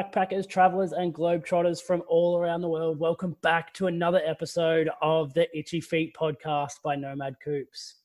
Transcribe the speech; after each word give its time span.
Backpackers, 0.00 0.48
travelers, 0.48 0.92
and 0.92 1.14
globetrotters 1.14 1.82
from 1.82 2.02
all 2.08 2.38
around 2.38 2.62
the 2.62 2.68
world, 2.68 2.98
welcome 2.98 3.36
back 3.42 3.74
to 3.74 3.86
another 3.86 4.22
episode 4.24 4.88
of 5.02 5.34
the 5.34 5.46
Itchy 5.54 5.78
Feet 5.78 6.16
podcast 6.18 6.80
by 6.82 6.96
Nomad 6.96 7.34
Coops. 7.44 7.96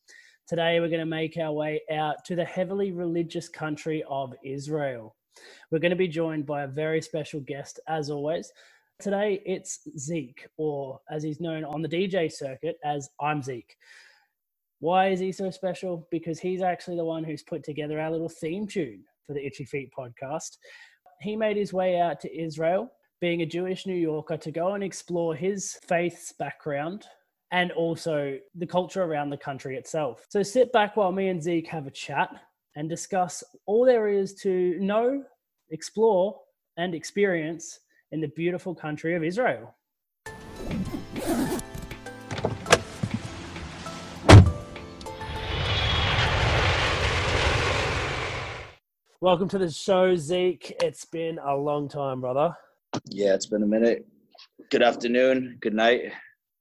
Today, 0.45 0.81
we're 0.81 0.89
going 0.89 1.00
to 1.00 1.05
make 1.05 1.38
our 1.38 1.54
way 1.54 1.81
out 1.89 2.26
to 2.26 2.36
the 2.36 2.44
heavily 2.44 2.91
religious 2.91 3.48
country 3.48 4.04
of 4.09 4.34
Israel. 4.44 5.16
We're 5.71 5.80
going 5.80 5.91
to 5.91 5.95
be 5.95 6.09
joined 6.09 6.45
by 6.45 6.63
a 6.63 6.68
very 6.68 7.02
special 7.02 7.39
guest, 7.39 7.80
as 7.88 8.09
always. 8.09 8.52
Today, 8.99 9.41
it's 9.46 9.88
Zeke, 9.98 10.48
or 10.57 10.99
as 11.09 11.23
he's 11.23 11.40
known 11.40 11.63
on 11.63 11.82
the 11.82 11.88
DJ 11.88 12.30
circuit 12.30 12.77
as 12.84 13.09
I'm 13.21 13.41
Zeke. 13.41 13.77
Why 14.80 15.12
is 15.12 15.21
he 15.21 15.32
so 15.32 15.49
special? 15.49 16.09
Because 16.12 16.41
he's 16.41 16.62
actually 16.62 16.98
the 16.98 17.05
one 17.05 17.23
who's 17.23 17.43
put 17.43 17.63
together 17.63 18.02
our 18.02 18.12
little 18.12 18.27
theme 18.27 18.68
tune 18.68 19.05
for 19.26 19.32
the 19.32 19.46
Itchy 19.46 19.63
Feet 19.63 19.91
podcast 19.98 20.57
he 21.22 21.36
made 21.36 21.58
his 21.58 21.74
way 21.74 22.00
out 22.00 22.20
to 22.22 22.38
Israel, 22.38 22.92
being 23.22 23.42
a 23.42 23.46
Jewish 23.46 23.86
New 23.86 23.96
Yorker, 23.96 24.38
to 24.38 24.52
go 24.52 24.74
and 24.74 24.84
explore 24.84 25.36
his 25.36 25.78
faith's 25.88 26.32
background 26.34 27.05
and 27.52 27.72
also 27.72 28.38
the 28.55 28.68
culture 28.68 29.04
around 29.04 29.30
the 29.30 29.38
country 29.38 29.78
itself. 29.78 30.26
So 30.30 30.44
sit 30.44 30.72
back 30.72 30.98
while 30.98 31.12
me 31.12 31.30
and 31.30 31.41
Zeke 31.41 31.68
have 31.68 31.88
a 31.88 31.91
chat 31.91 32.30
and 32.76 32.90
discuss 32.90 33.44
all 33.66 33.86
there 33.86 34.08
is 34.08 34.34
to 34.41 34.78
know, 34.80 35.24
explore, 35.70 36.40
and 36.78 36.94
experience 36.94 37.80
in 38.12 38.20
the 38.20 38.27
beautiful 38.30 38.76
country 38.76 39.16
of 39.16 39.24
Israel. 39.24 39.76
Welcome 49.26 49.48
to 49.49 49.57
the 49.57 49.71
show, 49.71 50.15
Zeke. 50.15 50.76
It's 50.84 51.04
been 51.05 51.40
a 51.40 51.55
long 51.55 51.90
time, 51.90 52.21
brother. 52.21 52.55
Yeah, 53.09 53.34
it's 53.34 53.48
been 53.48 53.63
a 53.63 53.65
minute. 53.65 54.05
Good 54.70 54.84
afternoon, 54.84 55.57
good 55.62 55.73
night. 55.73 56.13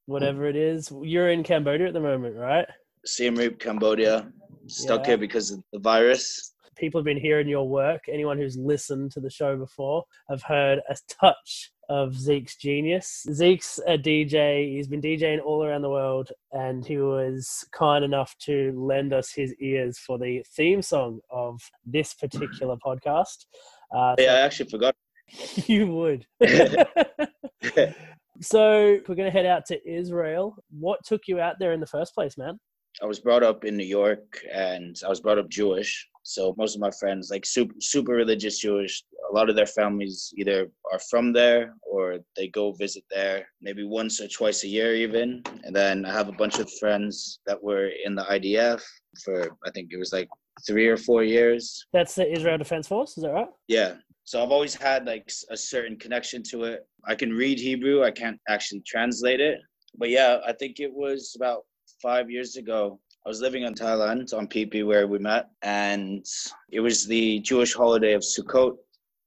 Whatever 0.06 0.46
it 0.46 0.56
is. 0.56 0.90
You're 1.02 1.28
in 1.28 1.42
Cambodia 1.42 1.88
at 1.88 1.92
the 1.92 2.00
moment, 2.00 2.36
right? 2.36 2.64
Siem 3.04 3.34
Reap, 3.34 3.60
Cambodia. 3.60 4.32
Stuck 4.66 5.02
yeah. 5.02 5.08
here 5.08 5.18
because 5.18 5.50
of 5.50 5.62
the 5.74 5.78
virus. 5.78 6.53
People 6.76 7.00
have 7.00 7.04
been 7.04 7.20
hearing 7.20 7.48
your 7.48 7.68
work. 7.68 8.04
Anyone 8.08 8.38
who's 8.38 8.56
listened 8.56 9.12
to 9.12 9.20
the 9.20 9.30
show 9.30 9.56
before 9.56 10.04
have 10.28 10.42
heard 10.42 10.80
a 10.88 10.96
touch 11.08 11.72
of 11.88 12.14
Zeke's 12.14 12.56
genius. 12.56 13.26
Zeke's 13.32 13.78
a 13.86 13.98
DJ. 13.98 14.74
He's 14.74 14.88
been 14.88 15.00
DJing 15.00 15.44
all 15.44 15.64
around 15.64 15.82
the 15.82 15.90
world, 15.90 16.30
and 16.52 16.84
he 16.84 16.98
was 16.98 17.64
kind 17.72 18.04
enough 18.04 18.36
to 18.40 18.72
lend 18.76 19.12
us 19.12 19.32
his 19.32 19.54
ears 19.60 19.98
for 19.98 20.18
the 20.18 20.44
theme 20.56 20.82
song 20.82 21.20
of 21.30 21.60
this 21.84 22.14
particular 22.14 22.76
podcast. 22.84 23.46
Uh, 23.94 24.14
yeah, 24.18 24.34
I 24.34 24.40
actually 24.40 24.70
forgot. 24.70 24.94
you 25.66 25.86
would. 25.88 26.26
so 28.40 28.98
we're 29.06 29.14
going 29.14 29.30
to 29.30 29.30
head 29.30 29.46
out 29.46 29.66
to 29.66 29.88
Israel. 29.88 30.56
What 30.70 31.04
took 31.04 31.22
you 31.28 31.40
out 31.40 31.56
there 31.58 31.72
in 31.72 31.80
the 31.80 31.86
first 31.86 32.14
place, 32.14 32.36
man? 32.36 32.58
I 33.02 33.06
was 33.06 33.18
brought 33.18 33.42
up 33.42 33.64
in 33.64 33.76
New 33.76 33.84
York, 33.84 34.40
and 34.52 34.96
I 35.04 35.08
was 35.08 35.20
brought 35.20 35.38
up 35.38 35.48
Jewish. 35.48 36.08
So 36.24 36.54
most 36.56 36.74
of 36.74 36.80
my 36.80 36.90
friends, 36.90 37.28
like 37.30 37.44
super 37.44 37.74
super 37.80 38.12
religious 38.12 38.58
Jewish, 38.58 39.04
a 39.30 39.34
lot 39.34 39.50
of 39.50 39.56
their 39.56 39.66
families 39.66 40.32
either 40.36 40.70
are 40.90 40.98
from 41.10 41.32
there 41.34 41.74
or 41.82 42.18
they 42.34 42.48
go 42.48 42.72
visit 42.72 43.04
there 43.10 43.46
maybe 43.60 43.84
once 43.84 44.20
or 44.22 44.28
twice 44.28 44.64
a 44.64 44.68
year 44.68 44.94
even. 44.94 45.42
And 45.64 45.76
then 45.76 46.06
I 46.06 46.12
have 46.12 46.28
a 46.28 46.32
bunch 46.32 46.58
of 46.58 46.72
friends 46.80 47.40
that 47.46 47.62
were 47.62 47.90
in 48.04 48.14
the 48.14 48.22
IDF 48.22 48.82
for 49.22 49.50
I 49.66 49.70
think 49.70 49.90
it 49.92 49.98
was 49.98 50.12
like 50.14 50.28
three 50.66 50.88
or 50.88 50.96
four 50.96 51.22
years. 51.22 51.84
That's 51.92 52.14
the 52.14 52.30
Israel 52.30 52.56
Defense 52.56 52.88
Force, 52.88 53.18
is 53.18 53.24
that 53.24 53.32
right? 53.32 53.48
Yeah. 53.68 53.96
So 54.24 54.42
I've 54.42 54.50
always 54.50 54.74
had 54.74 55.04
like 55.04 55.30
a 55.50 55.56
certain 55.56 55.98
connection 55.98 56.42
to 56.50 56.64
it. 56.64 56.88
I 57.06 57.14
can 57.14 57.34
read 57.34 57.60
Hebrew, 57.60 58.02
I 58.02 58.10
can't 58.10 58.40
actually 58.48 58.82
translate 58.86 59.40
it. 59.40 59.58
But 59.98 60.08
yeah, 60.08 60.38
I 60.46 60.54
think 60.54 60.80
it 60.80 60.92
was 60.92 61.34
about 61.36 61.64
five 62.00 62.30
years 62.30 62.56
ago 62.56 62.98
I 63.26 63.30
was 63.30 63.40
living 63.40 63.62
in 63.62 63.72
Thailand 63.72 64.34
on 64.36 64.46
Phi 64.48 64.82
where 64.82 65.06
we 65.06 65.18
met, 65.18 65.48
and 65.62 66.26
it 66.70 66.80
was 66.80 67.06
the 67.06 67.40
Jewish 67.40 67.72
holiday 67.72 68.12
of 68.12 68.20
Sukkot. 68.20 68.76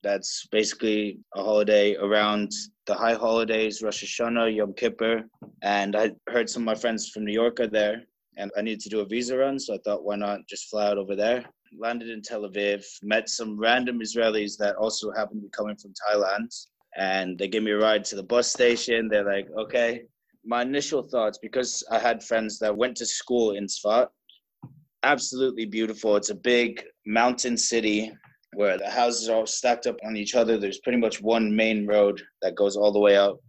That's 0.03 0.45
basically 0.51 1.17
a 1.33 1.41
holiday 1.41 1.95
around 1.95 2.51
the 2.85 2.93
high 2.93 3.15
holidays, 3.15 3.81
Rosh 3.81 4.03
Hashanah, 4.03 4.55
Yom 4.55 4.75
Kippur. 4.75 5.23
And 5.63 5.95
I 5.95 6.11
heard 6.29 6.47
some 6.47 6.61
of 6.61 6.67
my 6.67 6.75
friends 6.75 7.09
from 7.09 7.25
New 7.25 7.33
York 7.33 7.59
are 7.59 7.65
there, 7.65 8.03
and 8.37 8.51
I 8.55 8.61
needed 8.61 8.81
to 8.81 8.89
do 8.89 8.99
a 8.99 9.05
visa 9.05 9.35
run, 9.35 9.57
so 9.57 9.73
I 9.73 9.79
thought, 9.83 10.03
why 10.03 10.15
not 10.15 10.45
just 10.47 10.69
fly 10.69 10.85
out 10.85 10.99
over 10.99 11.15
there? 11.15 11.43
Landed 11.75 12.09
in 12.09 12.21
Tel 12.21 12.47
Aviv, 12.47 12.85
met 13.01 13.27
some 13.29 13.57
random 13.57 13.99
Israelis 13.99 14.57
that 14.59 14.75
also 14.75 15.11
happened 15.11 15.41
to 15.41 15.47
be 15.47 15.51
coming 15.57 15.75
from 15.75 15.95
Thailand, 16.07 16.55
and 16.97 17.35
they 17.35 17.47
gave 17.47 17.63
me 17.63 17.71
a 17.71 17.79
ride 17.79 18.05
to 18.05 18.15
the 18.15 18.21
bus 18.21 18.47
station. 18.47 19.07
They're 19.07 19.25
like, 19.25 19.47
okay, 19.57 20.03
my 20.45 20.61
initial 20.61 21.01
thoughts 21.01 21.37
because 21.41 21.83
I 21.91 21.99
had 21.99 22.23
friends 22.23 22.59
that 22.59 22.75
went 22.75 22.95
to 22.97 23.05
school 23.05 23.51
in 23.51 23.65
Sfat. 23.65 24.07
Absolutely 25.03 25.65
beautiful. 25.65 26.15
It's 26.15 26.29
a 26.29 26.35
big 26.35 26.83
mountain 27.05 27.57
city 27.57 28.11
where 28.55 28.77
the 28.77 28.89
houses 28.89 29.29
are 29.29 29.37
all 29.37 29.45
stacked 29.45 29.87
up 29.87 29.97
on 30.05 30.17
each 30.17 30.35
other. 30.35 30.57
There's 30.57 30.79
pretty 30.79 30.97
much 30.97 31.21
one 31.21 31.55
main 31.55 31.85
road 31.85 32.21
that 32.41 32.55
goes 32.55 32.75
all 32.75 32.91
the 32.91 32.99
way 32.99 33.15
out. 33.17 33.39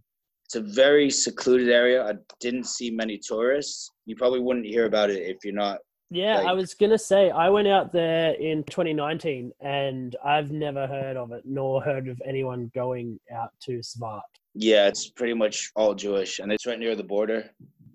It's 0.45 0.55
a 0.55 0.61
very 0.61 1.09
secluded 1.09 1.69
area. 1.69 2.03
I 2.03 2.13
didn't 2.39 2.65
see 2.65 2.91
many 2.91 3.19
tourists. 3.19 3.89
You 4.05 4.15
probably 4.15 4.39
wouldn't 4.39 4.65
hear 4.65 4.85
about 4.85 5.09
it 5.09 5.23
if 5.23 5.37
you're 5.43 5.53
not 5.53 5.79
yeah, 6.11 6.37
like, 6.37 6.47
I 6.47 6.53
was 6.53 6.73
gonna 6.73 6.97
say 6.97 7.29
I 7.29 7.49
went 7.49 7.67
out 7.67 7.93
there 7.93 8.33
in 8.33 8.63
2019 8.63 9.51
and 9.61 10.15
I've 10.25 10.51
never 10.51 10.87
heard 10.87 11.17
of 11.17 11.31
it 11.31 11.43
nor 11.45 11.81
heard 11.83 12.07
of 12.07 12.19
anyone 12.25 12.71
going 12.73 13.19
out 13.31 13.51
to 13.65 13.79
Svat. 13.79 14.21
Yeah, 14.53 14.87
it's 14.87 15.09
pretty 15.09 15.33
much 15.33 15.71
all 15.75 15.93
Jewish, 15.93 16.39
and 16.39 16.51
it's 16.51 16.65
right 16.65 16.79
near 16.79 16.95
the 16.95 17.03
border. 17.03 17.51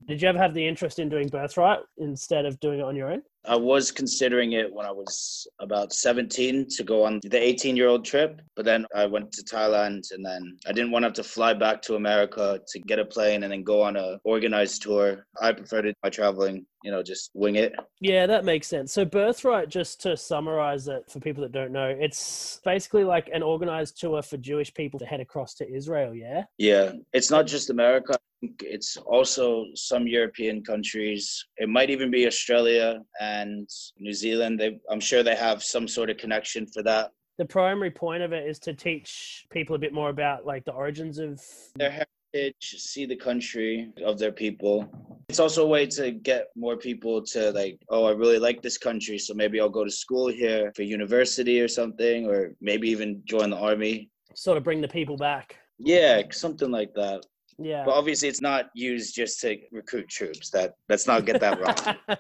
Did 0.07 0.21
you 0.21 0.29
ever 0.29 0.39
have 0.39 0.53
the 0.53 0.67
interest 0.67 0.99
in 0.99 1.09
doing 1.09 1.29
Birthright 1.29 1.81
instead 1.97 2.45
of 2.45 2.61
doing 2.61 2.81
it 2.81 2.85
on 2.85 2.95
your 2.95 3.11
own? 3.11 3.23
I 3.47 3.57
was 3.57 3.91
considering 3.91 4.53
it 4.53 4.73
when 4.73 4.87
I 4.87 4.91
was 4.91 5.47
about 5.61 5.93
17 5.93 6.67
to 6.77 6.85
go 6.85 7.05
on 7.05 7.21
the 7.23 7.43
18 7.43 7.77
year 7.77 7.89
old 7.89 8.05
trip, 8.05 8.41
but 8.57 8.65
then 8.65 8.87
I 8.95 9.07
went 9.07 9.33
to 9.33 9.43
Thailand 9.43 10.13
and 10.13 10.25
then 10.25 10.57
I 10.67 10.73
didn't 10.73 10.91
want 10.91 11.03
to 11.03 11.09
have 11.09 11.15
to 11.15 11.25
fly 11.25 11.53
back 11.53 11.83
to 11.83 11.97
America 11.97 12.61
to 12.67 12.79
get 12.81 12.99
a 12.99 13.05
plane 13.05 13.43
and 13.43 13.53
then 13.53 13.63
go 13.63 13.83
on 13.83 13.97
a 13.97 14.19
organized 14.25 14.83
tour. 14.83 15.27
I 15.41 15.53
preferred 15.53 15.87
it 15.87 15.97
by 16.03 16.09
traveling, 16.09 16.65
you 16.83 16.91
know, 16.91 17.03
just 17.03 17.31
wing 17.35 17.57
it. 17.57 17.75
Yeah, 18.01 18.27
that 18.27 18.45
makes 18.45 18.67
sense. 18.67 18.93
So 18.93 19.05
Birthright, 19.05 19.69
just 19.69 20.01
to 20.03 20.17
summarize 20.17 20.89
it 20.89 21.11
for 21.11 21.21
people 21.21 21.43
that 21.43 21.53
don't 21.53 21.73
know, 21.73 21.95
it's 21.99 22.61
basically 22.65 23.05
like 23.05 23.29
an 23.33 23.43
organized 23.43 24.01
tour 24.01 24.23
for 24.23 24.39
Jewish 24.39 24.73
people 24.73 24.99
to 25.01 25.07
head 25.07 25.21
across 25.21 25.55
to 25.57 25.71
Israel, 25.71 26.15
yeah? 26.15 26.45
Yeah. 26.57 26.93
It's 27.13 27.31
not 27.31 27.47
just 27.47 27.69
America. 27.69 28.19
It's 28.61 28.97
also 28.97 29.67
some 29.75 30.07
European 30.07 30.63
countries. 30.63 31.45
It 31.57 31.69
might 31.69 31.91
even 31.91 32.11
be 32.11 32.27
Australia 32.27 33.01
and 33.21 33.69
New 33.99 34.13
Zealand. 34.13 34.59
They, 34.59 34.79
I'm 34.91 35.01
sure 35.01 35.23
they 35.23 35.37
have 35.37 35.63
some 35.63 35.87
sort 35.89 36.11
of 36.11 36.17
connection 36.17 36.67
for 36.67 36.83
that. 36.83 37.13
The 37.39 37.45
primary 37.45 37.91
point 37.91 38.23
of 38.23 38.33
it 38.33 38.49
is 38.49 38.59
to 38.61 38.73
teach 38.73 39.47
people 39.51 39.75
a 39.75 39.79
bit 39.79 39.93
more 39.93 40.11
about 40.11 40.47
like 40.47 40.65
the 40.65 40.73
origins 40.73 41.19
of 41.19 41.43
their 41.75 41.91
heritage, 41.91 42.77
see 42.79 43.07
the 43.07 43.17
country 43.17 43.91
of 44.05 44.19
their 44.19 44.31
people. 44.31 44.89
It's 45.29 45.41
also 45.41 45.65
a 45.65 45.69
way 45.69 45.87
to 45.87 46.13
get 46.13 46.49
more 46.55 46.77
people 46.77 47.23
to 47.23 47.51
like, 47.51 47.79
oh, 47.89 48.05
I 48.05 48.13
really 48.13 48.39
like 48.39 48.63
this 48.63 48.79
country, 48.79 49.19
so 49.19 49.35
maybe 49.35 49.61
I'll 49.61 49.69
go 49.69 49.85
to 49.85 49.91
school 49.91 50.29
here 50.29 50.73
for 50.77 50.83
university 50.83 51.61
or 51.61 51.69
something, 51.69 52.27
or 52.27 52.55
maybe 52.61 52.89
even 52.91 53.23
join 53.25 53.51
the 53.51 53.57
army. 53.57 54.11
Sort 54.35 54.57
of 54.57 54.63
bring 54.63 54.81
the 54.81 54.89
people 54.89 55.17
back. 55.17 55.57
Yeah, 55.79 56.23
something 56.31 56.71
like 56.71 56.95
that. 56.95 57.27
Yeah. 57.59 57.85
But 57.85 57.93
obviously, 57.93 58.29
it's 58.29 58.41
not 58.41 58.67
used 58.75 59.15
just 59.15 59.41
to 59.41 59.57
recruit 59.71 60.09
troops. 60.09 60.51
That 60.51 60.75
let's 60.89 61.07
not 61.07 61.25
get 61.25 61.41
that 61.41 61.61
wrong. 61.61 62.19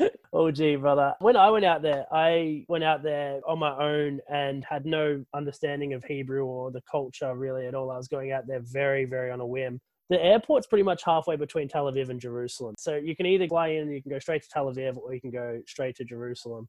oh 0.32 0.50
gee 0.50 0.76
brother 0.76 1.14
when 1.20 1.36
i 1.36 1.50
went 1.50 1.64
out 1.64 1.82
there 1.82 2.06
i 2.12 2.64
went 2.68 2.82
out 2.82 3.02
there 3.02 3.40
on 3.46 3.58
my 3.58 3.76
own 3.78 4.18
and 4.30 4.64
had 4.64 4.86
no 4.86 5.22
understanding 5.34 5.92
of 5.92 6.02
hebrew 6.04 6.44
or 6.44 6.70
the 6.70 6.80
culture 6.90 7.34
really 7.34 7.66
at 7.66 7.74
all 7.74 7.90
i 7.90 7.96
was 7.96 8.08
going 8.08 8.32
out 8.32 8.46
there 8.46 8.60
very 8.60 9.04
very 9.04 9.30
on 9.30 9.40
a 9.40 9.46
whim 9.46 9.78
the 10.08 10.22
airport's 10.22 10.66
pretty 10.66 10.82
much 10.82 11.02
halfway 11.04 11.36
between 11.36 11.68
tel 11.68 11.84
aviv 11.92 12.08
and 12.08 12.20
jerusalem 12.20 12.74
so 12.78 12.94
you 12.94 13.14
can 13.14 13.26
either 13.26 13.46
fly 13.48 13.68
in 13.68 13.90
you 13.90 14.02
can 14.02 14.10
go 14.10 14.18
straight 14.18 14.42
to 14.42 14.48
tel 14.48 14.72
aviv 14.72 14.96
or 14.96 15.12
you 15.12 15.20
can 15.20 15.30
go 15.30 15.60
straight 15.66 15.94
to 15.94 16.04
jerusalem 16.04 16.66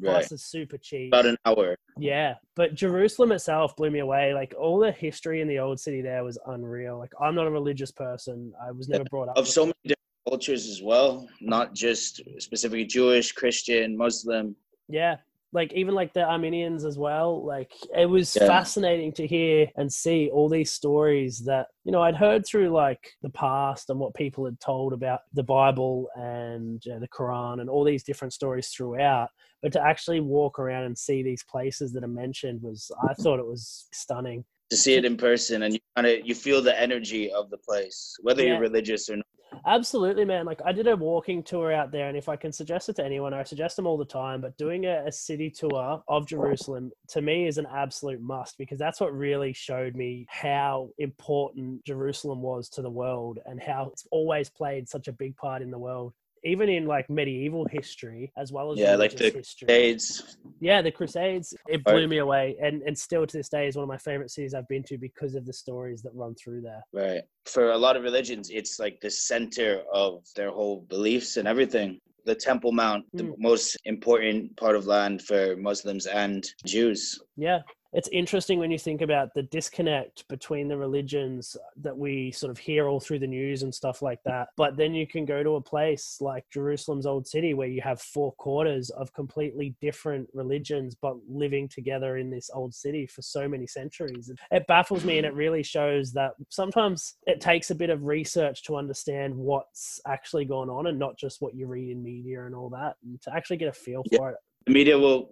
Right. 0.00 0.14
Plus, 0.14 0.32
it's 0.32 0.44
super 0.44 0.76
cheap. 0.76 1.12
About 1.12 1.26
an 1.26 1.36
hour. 1.46 1.76
Yeah, 1.98 2.34
but 2.56 2.74
Jerusalem 2.74 3.32
itself 3.32 3.76
blew 3.76 3.90
me 3.90 4.00
away. 4.00 4.34
Like 4.34 4.54
all 4.58 4.78
the 4.78 4.90
history 4.90 5.40
in 5.40 5.48
the 5.48 5.58
old 5.58 5.78
city 5.78 6.02
there 6.02 6.24
was 6.24 6.38
unreal. 6.46 6.98
Like 6.98 7.12
I'm 7.20 7.34
not 7.34 7.46
a 7.46 7.50
religious 7.50 7.92
person. 7.92 8.52
I 8.60 8.72
was 8.72 8.88
never 8.88 9.04
brought 9.04 9.28
up 9.28 9.36
of 9.36 9.46
so 9.46 9.66
many 9.66 9.74
different 9.84 9.98
cultures 10.28 10.66
as 10.68 10.82
well, 10.82 11.28
not 11.40 11.74
just 11.74 12.20
specifically 12.38 12.84
Jewish, 12.84 13.32
Christian, 13.32 13.96
Muslim. 13.96 14.56
Yeah, 14.88 15.16
like 15.54 15.72
even 15.72 15.94
like 15.94 16.12
the 16.12 16.28
Armenians 16.28 16.84
as 16.84 16.98
well. 16.98 17.46
Like 17.46 17.72
it 17.96 18.06
was 18.06 18.36
Yeah. 18.36 18.46
fascinating 18.46 19.12
to 19.12 19.26
hear 19.26 19.70
and 19.76 19.90
see 19.90 20.28
all 20.30 20.48
these 20.48 20.72
stories 20.72 21.38
that 21.46 21.68
you 21.84 21.92
know 21.92 22.02
I'd 22.02 22.16
heard 22.16 22.44
through 22.44 22.70
like 22.70 23.12
the 23.22 23.30
past 23.30 23.88
and 23.88 23.98
what 24.00 24.14
people 24.14 24.44
had 24.44 24.58
told 24.60 24.92
about 24.92 25.20
the 25.32 25.44
Bible 25.44 26.08
and 26.16 26.84
you 26.84 26.92
know, 26.92 27.00
the 27.00 27.08
Quran 27.08 27.60
and 27.60 27.70
all 27.70 27.84
these 27.84 28.02
different 28.02 28.34
stories 28.34 28.68
throughout. 28.68 29.30
But 29.62 29.72
to 29.72 29.80
actually 29.80 30.20
walk 30.20 30.58
around 30.58 30.84
and 30.84 30.98
see 30.98 31.22
these 31.22 31.44
places 31.44 31.92
that 31.92 32.04
are 32.04 32.08
mentioned 32.08 32.60
was 32.60 32.90
I 33.08 33.14
thought 33.14 33.38
it 33.38 33.46
was 33.46 33.86
stunning. 33.92 34.44
to 34.70 34.76
see 34.76 34.94
it 34.94 35.04
in 35.04 35.16
person 35.16 35.62
and 35.62 35.74
you 35.74 35.80
kind 35.94 36.06
of 36.08 36.26
you 36.26 36.34
feel 36.34 36.60
the 36.62 36.78
energy 36.80 37.30
of 37.30 37.48
the 37.50 37.58
place 37.58 38.16
whether 38.22 38.42
Yeah. 38.42 38.52
you're 38.54 38.60
religious 38.60 39.08
or 39.10 39.16
not 39.16 39.26
Absolutely, 39.66 40.24
man. 40.24 40.46
Like 40.46 40.60
I 40.64 40.72
did 40.72 40.86
a 40.86 40.96
walking 40.96 41.42
tour 41.42 41.72
out 41.72 41.90
there, 41.90 42.08
and 42.08 42.16
if 42.16 42.28
I 42.28 42.36
can 42.36 42.52
suggest 42.52 42.88
it 42.88 42.96
to 42.96 43.04
anyone, 43.04 43.34
I 43.34 43.42
suggest 43.42 43.76
them 43.76 43.86
all 43.86 43.96
the 43.96 44.04
time. 44.04 44.40
But 44.40 44.56
doing 44.56 44.86
a, 44.86 45.04
a 45.06 45.12
city 45.12 45.50
tour 45.50 46.02
of 46.08 46.26
Jerusalem 46.26 46.92
to 47.08 47.22
me 47.22 47.46
is 47.46 47.58
an 47.58 47.66
absolute 47.72 48.20
must 48.20 48.58
because 48.58 48.78
that's 48.78 49.00
what 49.00 49.16
really 49.16 49.52
showed 49.52 49.94
me 49.96 50.26
how 50.28 50.90
important 50.98 51.84
Jerusalem 51.84 52.42
was 52.42 52.68
to 52.70 52.82
the 52.82 52.90
world 52.90 53.38
and 53.46 53.60
how 53.60 53.88
it's 53.92 54.06
always 54.10 54.48
played 54.48 54.88
such 54.88 55.08
a 55.08 55.12
big 55.12 55.36
part 55.36 55.62
in 55.62 55.70
the 55.70 55.78
world, 55.78 56.12
even 56.44 56.68
in 56.68 56.86
like 56.86 57.08
medieval 57.10 57.66
history 57.70 58.32
as 58.36 58.52
well 58.52 58.72
as 58.72 58.78
Yeah, 58.78 58.96
like 58.96 59.16
the 59.16 59.30
history. 59.30 59.66
Crusades. 59.66 60.36
Yeah, 60.60 60.82
the 60.82 60.90
Crusades. 60.92 61.54
It 61.68 61.82
blew 61.84 61.94
Right. 62.00 62.08
me 62.08 62.18
away, 62.18 62.56
and 62.62 62.82
and 62.82 62.96
still 62.96 63.26
to 63.26 63.36
this 63.36 63.48
day 63.48 63.66
is 63.66 63.76
one 63.76 63.82
of 63.82 63.88
my 63.88 63.98
favorite 63.98 64.30
cities 64.30 64.54
I've 64.54 64.68
been 64.68 64.84
to 64.84 64.98
because 64.98 65.34
of 65.34 65.46
the 65.46 65.52
stories 65.52 66.02
that 66.02 66.14
run 66.14 66.34
through 66.36 66.60
there. 66.62 66.82
right 66.92 67.22
for 67.46 67.72
a 67.72 67.78
lot 67.78 67.96
of 67.96 68.02
religions 68.02 68.48
it's 68.50 68.78
like 68.78 68.98
the 69.00 69.10
center 69.10 69.82
of 69.92 70.24
their 70.36 70.50
whole 70.50 70.80
beliefs 70.88 71.36
and 71.38 71.46
everything 71.46 71.98
the 72.24 72.34
temple 72.34 72.72
mount 72.72 73.04
the 73.12 73.24
Mm. 73.24 73.34
most 73.38 73.76
important 73.84 74.56
part 74.56 74.76
of 74.76 74.86
land 74.86 75.20
for 75.28 75.56
muslims 75.56 76.06
and 76.06 76.40
jews 76.66 77.00
Yeah. 77.36 77.60
It's 77.94 78.08
interesting 78.08 78.58
when 78.58 78.72
you 78.72 78.78
think 78.78 79.02
about 79.02 79.34
the 79.34 79.44
disconnect 79.44 80.26
between 80.26 80.66
the 80.66 80.76
religions 80.76 81.56
that 81.76 81.96
we 81.96 82.32
sort 82.32 82.50
of 82.50 82.58
hear 82.58 82.88
all 82.88 82.98
through 82.98 83.20
the 83.20 83.26
news 83.28 83.62
and 83.62 83.72
stuff 83.72 84.02
like 84.02 84.18
that. 84.24 84.48
But 84.56 84.76
then 84.76 84.94
you 84.94 85.06
can 85.06 85.24
go 85.24 85.44
to 85.44 85.50
a 85.54 85.60
place 85.60 86.16
like 86.20 86.44
Jerusalem's 86.52 87.06
Old 87.06 87.24
City 87.24 87.54
where 87.54 87.68
you 87.68 87.80
have 87.82 88.00
four 88.00 88.32
quarters 88.32 88.90
of 88.90 89.12
completely 89.12 89.76
different 89.80 90.28
religions 90.34 90.96
but 91.00 91.14
living 91.28 91.68
together 91.68 92.16
in 92.16 92.30
this 92.30 92.50
old 92.52 92.74
city 92.74 93.06
for 93.06 93.22
so 93.22 93.48
many 93.48 93.68
centuries. 93.68 94.28
It 94.50 94.66
baffles 94.66 95.04
me 95.04 95.18
and 95.18 95.26
it 95.26 95.34
really 95.34 95.62
shows 95.62 96.12
that 96.14 96.32
sometimes 96.48 97.14
it 97.28 97.40
takes 97.40 97.70
a 97.70 97.76
bit 97.76 97.90
of 97.90 98.02
research 98.02 98.64
to 98.64 98.76
understand 98.76 99.36
what's 99.36 100.00
actually 100.08 100.46
going 100.46 100.68
on 100.68 100.88
and 100.88 100.98
not 100.98 101.16
just 101.16 101.40
what 101.40 101.54
you 101.54 101.68
read 101.68 101.90
in 101.90 102.02
media 102.02 102.44
and 102.46 102.56
all 102.56 102.70
that 102.70 102.96
and 103.04 103.22
to 103.22 103.32
actually 103.32 103.56
get 103.56 103.68
a 103.68 103.72
feel 103.72 104.02
Yeah. 104.10 104.18
for 104.18 104.30
it. 104.32 104.36
the 104.66 104.72
media 104.72 104.98
will 104.98 105.28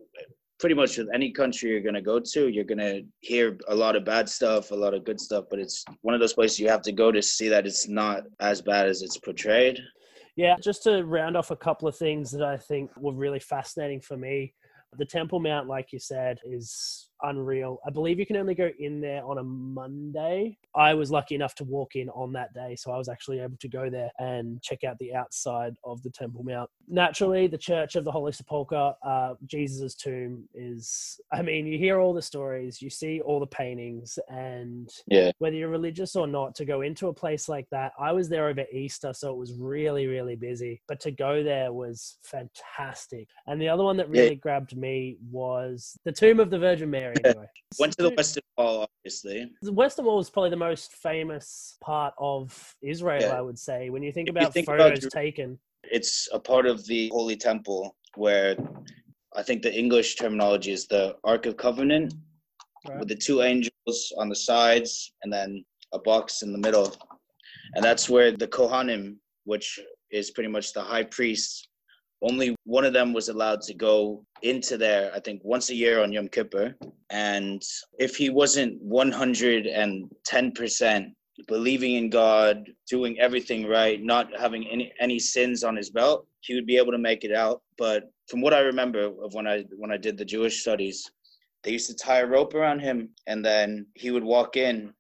pretty 0.63 0.75
much 0.75 0.97
with 0.97 1.09
any 1.13 1.31
country 1.31 1.69
you're 1.69 1.81
going 1.81 1.93
to 1.93 2.01
go 2.01 2.19
to 2.19 2.49
you're 2.49 2.65
going 2.65 2.79
to 2.79 3.03
hear 3.21 3.59
a 3.69 3.75
lot 3.75 3.97
of 3.97 4.05
bad 4.05 4.29
stuff 4.29 4.71
a 4.71 4.75
lot 4.75 4.95
of 4.95 5.05
good 5.05 5.21
stuff 5.21 5.45
but 5.51 5.59
it's 5.59 5.85
one 6.01 6.15
of 6.15 6.21
those 6.21 6.33
places 6.33 6.59
you 6.59 6.69
have 6.69 6.81
to 6.83 6.93
go 6.93 7.13
to 7.13 7.21
see 7.21 7.49
that 7.49 7.67
it's 7.67 7.89
not 7.89 8.23
as 8.41 8.63
bad 8.63 8.87
as 8.87 9.03
it's 9.03 9.19
portrayed 9.19 9.79
Yeah, 10.37 10.57
just 10.63 10.83
to 10.85 11.03
round 11.05 11.37
off 11.37 11.51
a 11.51 11.57
couple 11.57 11.87
of 11.89 11.97
things 11.97 12.31
that 12.31 12.43
I 12.43 12.57
think 12.57 12.91
were 12.97 13.13
really 13.13 13.41
fascinating 13.41 14.01
for 14.01 14.17
me. 14.17 14.55
The 14.99 15.05
Temple 15.07 15.41
Mount, 15.41 15.69
like 15.69 15.93
you 15.93 15.99
said, 15.99 16.39
is 16.45 17.09
unreal. 17.23 17.79
I 17.87 17.91
believe 17.91 18.19
you 18.19 18.27
can 18.27 18.37
only 18.37 18.55
go 18.55 18.71
in 18.79 19.01
there 19.01 19.25
on 19.25 19.39
a 19.39 19.43
Monday. 19.43 20.59
I 20.75 20.93
was 20.93 21.11
lucky 21.11 21.35
enough 21.35 21.55
to 21.57 21.65
walk 21.65 21.97
in 21.97 22.11
on 22.11 22.33
that 22.35 22.53
day, 22.53 22.77
so 22.77 22.93
I 22.93 22.99
was 22.99 23.09
actually 23.09 23.41
able 23.41 23.57
to 23.61 23.69
go 23.69 23.89
there 23.89 24.11
and 24.19 24.61
check 24.63 24.85
out 24.85 24.99
the 24.99 25.15
outside 25.15 25.75
of 25.85 26.03
the 26.03 26.11
Temple 26.11 26.45
Mount. 26.45 26.69
Naturally, 26.93 27.47
the 27.47 27.57
Church 27.57 27.97
of 27.97 28.05
the 28.05 28.11
Holy 28.13 28.33
Sepulchre, 28.33 28.93
uh, 29.03 29.33
Jesus' 29.47 29.95
tomb, 29.95 30.45
is. 30.55 31.19
I 31.33 31.41
mean, 31.41 31.67
you 31.67 31.79
hear 31.79 31.99
all 31.99 32.13
the 32.13 32.21
stories, 32.21 32.83
you 32.83 32.91
see 32.91 33.23
all 33.23 33.41
the 33.41 33.47
paintings, 33.47 34.19
and 34.29 34.91
yeah 35.07 35.33
whether 35.39 35.57
you're 35.57 35.71
religious 35.71 36.15
or 36.17 36.27
not, 36.27 36.55
to 36.57 36.67
go 36.67 36.83
into 36.83 37.09
a 37.09 37.13
place 37.15 37.49
like 37.49 37.67
that. 37.71 37.93
I 37.99 38.13
was 38.13 38.29
there 38.29 38.47
over 38.49 38.67
Easter, 38.71 39.15
so 39.15 39.31
it 39.31 39.39
was 39.39 39.55
really, 39.55 40.07
really 40.07 40.37
busy. 40.37 40.83
But 40.87 41.01
to 41.01 41.11
go 41.11 41.43
there 41.43 41.73
was 41.73 42.19
fantastic. 42.23 43.27
And 43.47 43.61
the 43.61 43.71
other 43.71 43.85
one 43.85 43.97
that 43.97 44.09
Yeah. 44.13 44.23
really 44.25 44.37
grabbed 44.37 44.77
me 44.77 45.17
was 45.31 45.97
the 46.05 46.13
Tomb 46.13 46.41
of 46.41 46.51
the 46.51 46.59
Virgin 46.59 46.91
Mary. 46.91 47.15
Anyway, 47.25 47.47
went 47.79 47.97
to 47.97 48.03
the 48.03 48.11
western 48.11 48.43
wall 48.59 48.87
obviously 48.99 49.51
the 49.63 49.73
Western 49.73 50.05
Wall 50.05 50.21
is 50.21 50.29
probably 50.29 50.51
the 50.51 50.57
most 50.57 50.93
famous 50.93 51.79
part 51.81 52.13
of 52.19 52.77
Israel, 52.83 53.23
Yeah. 53.23 53.39
I 53.39 53.41
would 53.41 53.59
say. 53.59 53.89
When 53.89 54.03
you 54.03 54.13
think 54.13 54.29
If 54.29 54.35
you 54.35 54.41
about 54.43 54.53
think 54.53 54.67
photos 54.67 55.01
Jeru- 55.01 55.11
taken, 55.11 55.59
it's 55.85 56.29
a 56.33 56.39
part 56.39 56.67
of 56.67 56.85
the 56.87 57.09
holy 57.09 57.37
temple 57.37 57.97
where 58.17 58.57
i 59.37 59.43
think 59.43 59.63
the 59.63 59.75
english 59.75 60.15
terminology 60.17 60.71
is 60.73 60.87
the 60.87 61.17
ark 61.25 61.47
of 61.47 61.57
covenant 61.57 62.13
Right. 62.89 62.99
with 62.99 63.07
the 63.09 63.15
two 63.15 63.43
angels 63.43 64.13
on 64.19 64.29
the 64.29 64.35
sides 64.35 65.13
and 65.23 65.33
then 65.33 65.65
a 65.93 66.01
box 66.01 66.43
in 66.43 66.51
the 66.51 66.59
middle 66.59 66.93
and 67.77 67.85
that's 67.85 68.11
where 68.11 68.33
the 68.33 68.49
kohanim 68.49 69.19
which 69.45 69.79
is 70.11 70.33
pretty 70.33 70.49
much 70.49 70.73
the 70.73 70.83
high 70.83 71.05
priest 71.05 71.69
only 72.23 72.57
one 72.65 72.85
of 72.85 72.93
them 72.93 73.13
was 73.13 73.29
allowed 73.29 73.61
to 73.63 73.73
go 73.75 74.25
into 74.43 74.77
there 74.77 75.13
i 75.15 75.21
think 75.21 75.41
once 75.45 75.71
a 75.71 75.75
year 75.77 76.03
on 76.03 76.11
yom 76.11 76.27
kippur 76.27 76.75
and 77.11 77.63
if 78.01 78.17
he 78.17 78.31
wasn't 78.31 78.83
110% 78.85 81.15
believing 81.49 81.95
in 81.95 82.11
god 82.11 82.69
doing 82.89 83.19
everything 83.19 83.67
right 83.67 84.03
not 84.03 84.29
having 84.39 84.67
any 84.69 84.93
any 85.01 85.19
sins 85.19 85.65
on 85.65 85.75
his 85.75 85.91
belt 85.91 86.27
he 86.41 86.55
would 86.55 86.67
be 86.67 86.77
able 86.77 86.93
to 86.93 86.99
make 86.99 87.25
it 87.25 87.33
out. 87.33 87.63
But 87.79 88.11
from 88.29 88.41
what 88.41 88.55
i 88.55 88.61
remember 88.61 89.05
of 89.05 89.35
when 89.35 89.47
i 89.47 89.65
when 89.77 89.91
i 89.91 89.97
did 89.97 90.17
the 90.17 90.25
jewish 90.25 90.61
studies 90.61 91.11
they 91.63 91.73
used 91.73 91.89
to 91.89 91.95
tie 91.95 92.21
a 92.21 92.27
rope 92.27 92.55
around 92.55 92.81
him 92.81 93.09
and 93.27 93.45
then 93.45 93.87
he 93.95 94.11
would 94.11 94.25
walk 94.25 94.57
in 94.57 94.93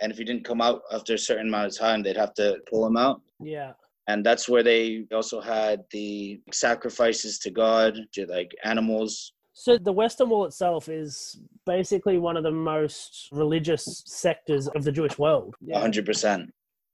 and 0.00 0.12
if 0.12 0.18
he 0.18 0.24
didn't 0.24 0.44
come 0.44 0.60
out 0.60 0.82
after 0.92 1.14
a 1.14 1.18
certain 1.18 1.48
amount 1.48 1.66
of 1.66 1.76
time 1.76 2.02
they'd 2.02 2.16
have 2.16 2.34
to 2.34 2.58
pull 2.68 2.86
him 2.86 2.96
out. 2.96 3.22
Yeah, 3.40 3.72
and 4.08 4.24
that's 4.24 4.48
where 4.48 4.62
they 4.62 5.06
also 5.12 5.40
had 5.40 5.84
the 5.90 6.40
sacrifices 6.52 7.38
to 7.40 7.50
god 7.50 7.96
to 8.12 8.26
like 8.26 8.54
animals 8.64 9.32
So 9.58 9.78
the 9.78 9.92
Western 9.92 10.28
Wall 10.28 10.44
itself 10.44 10.90
is 10.90 11.40
basically 11.64 12.18
one 12.18 12.36
of 12.36 12.42
the 12.42 12.50
most 12.50 13.28
religious 13.32 14.02
sectors 14.06 14.68
of 14.68 14.84
the 14.84 14.92
Jewish 14.92 15.18
world. 15.18 15.54
a 15.72 15.78
100% 15.78 16.50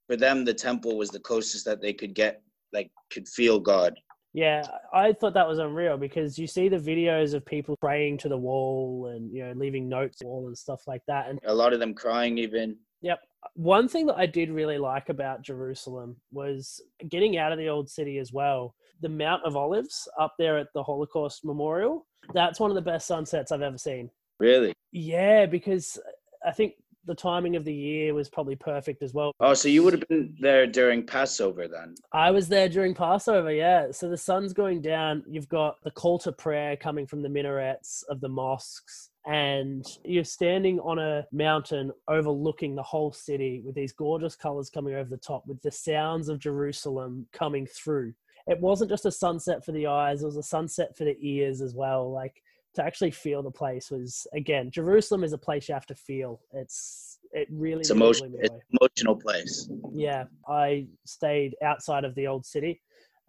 for 0.07 0.15
them 0.15 0.45
the 0.45 0.53
temple 0.53 0.97
was 0.97 1.09
the 1.09 1.19
closest 1.19 1.65
that 1.65 1.81
they 1.81 1.91
could 1.91 2.13
get 2.13 2.41
like 2.71 2.89
could 3.11 3.27
feel 3.27 3.59
god 3.59 3.93
Yeah, 4.33 4.63
I 4.93 5.11
thought 5.11 5.33
that 5.33 5.47
was 5.47 5.59
unreal 5.59 5.97
because 5.97 6.39
you 6.39 6.47
see 6.47 6.69
the 6.69 6.77
videos 6.77 7.33
of 7.33 7.45
people 7.45 7.75
praying 7.81 8.19
to 8.19 8.29
the 8.29 8.37
wall 8.37 9.11
and 9.13 9.29
you 9.33 9.45
know 9.45 9.53
leaving 9.57 9.89
notes 9.89 10.21
wall 10.23 10.47
and 10.47 10.57
stuff 10.57 10.87
like 10.87 11.01
that. 11.07 11.29
And 11.29 11.39
a 11.45 11.53
lot 11.53 11.73
of 11.73 11.81
them 11.81 11.93
crying 11.93 12.37
even 12.37 12.77
one 13.55 13.87
thing 13.87 14.05
that 14.07 14.17
I 14.17 14.25
did 14.25 14.49
really 14.49 14.77
like 14.77 15.09
about 15.09 15.41
Jerusalem 15.41 16.15
was 16.31 16.81
getting 17.09 17.37
out 17.37 17.51
of 17.51 17.57
the 17.57 17.69
old 17.69 17.89
city 17.89 18.17
as 18.17 18.31
well. 18.31 18.75
The 19.01 19.09
Mount 19.09 19.43
of 19.43 19.55
Olives 19.55 20.07
up 20.19 20.33
there 20.37 20.57
at 20.57 20.67
the 20.73 20.83
Holocaust 20.83 21.45
Memorial. 21.45 22.05
That's 22.33 22.59
one 22.59 22.71
of 22.71 22.75
the 22.75 22.81
best 22.81 23.07
sunsets 23.07 23.51
I've 23.51 23.61
ever 23.61 23.77
seen. 23.77 24.09
really 24.39 24.73
Yeah, 24.91 25.45
because 25.45 25.99
I 26.45 26.51
think 26.51 26.73
the 27.05 27.15
timing 27.15 27.55
of 27.55 27.65
the 27.65 27.73
year 27.73 28.13
was 28.13 28.29
probably 28.29 28.55
perfect 28.55 29.03
as 29.03 29.13
well. 29.13 29.33
oh 29.39 29.53
so 29.53 29.67
you 29.67 29.83
would 29.83 29.93
have 29.93 30.07
been 30.07 30.33
there 30.39 30.65
during 30.65 31.05
passover 31.05 31.67
then 31.67 31.95
I 32.13 32.31
was 32.31 32.47
there 32.47 32.69
during 32.69 32.93
Passover, 32.93 33.51
yeah. 33.51 33.91
So 33.91 34.09
the 34.09 34.17
sun's 34.17 34.53
going 34.53 34.81
down. 34.81 35.23
You've 35.27 35.49
got 35.49 35.81
the 35.83 35.91
call 35.91 36.19
to 36.19 36.31
prayer 36.31 36.77
coming 36.77 37.07
from 37.07 37.21
the 37.21 37.29
minarets 37.29 38.03
of 38.09 38.21
the 38.21 38.29
mosques, 38.29 39.09
and 39.25 39.85
you're 40.03 40.23
standing 40.23 40.79
on 40.79 40.99
a 40.99 41.25
mountain 41.31 41.91
overlooking 42.07 42.75
the 42.75 42.83
whole 42.83 43.11
city 43.11 43.61
with 43.65 43.75
these 43.75 43.93
gorgeous 43.93 44.35
colors 44.35 44.69
coming 44.69 44.95
over 44.95 45.09
the 45.09 45.17
top, 45.17 45.45
with 45.47 45.61
the 45.61 45.71
sounds 45.71 46.29
of 46.29 46.39
Jerusalem 46.39 47.25
coming 47.31 47.65
through. 47.65 48.13
It 48.47 48.59
wasn't 48.59 48.89
just 48.89 49.05
a 49.05 49.11
sunset 49.11 49.63
for 49.63 49.71
the 49.71 49.87
eyes, 49.87 50.21
it 50.21 50.25
was 50.25 50.37
a 50.37 50.43
sunset 50.43 50.97
for 50.97 51.05
the 51.05 51.17
ears 51.21 51.61
as 51.61 51.73
well. 51.73 52.11
Like 52.11 52.43
to 52.75 52.83
actually 52.83 53.11
feel 53.11 53.41
the 53.41 53.51
place 53.51 53.89
was, 53.91 54.27
again, 54.33 54.71
Jerusalem 54.71 55.23
is 55.23 55.31
a 55.31 55.37
place 55.37 55.69
you 55.69 55.73
have 55.73 55.85
to 55.85 55.95
feel. 55.95 56.41
It's, 56.51 57.19
it 57.31 57.47
really, 57.49 57.81
it's 57.81 57.91
emotion 57.91 58.33
it's 58.39 58.53
emotional 58.81 59.15
place 59.15 59.69
Yeah, 59.93 60.25
I 60.47 60.87
stayed 61.05 61.55
outside 61.63 62.03
of 62.03 62.13
the 62.15 62.27
old 62.27 62.45
city. 62.45 62.81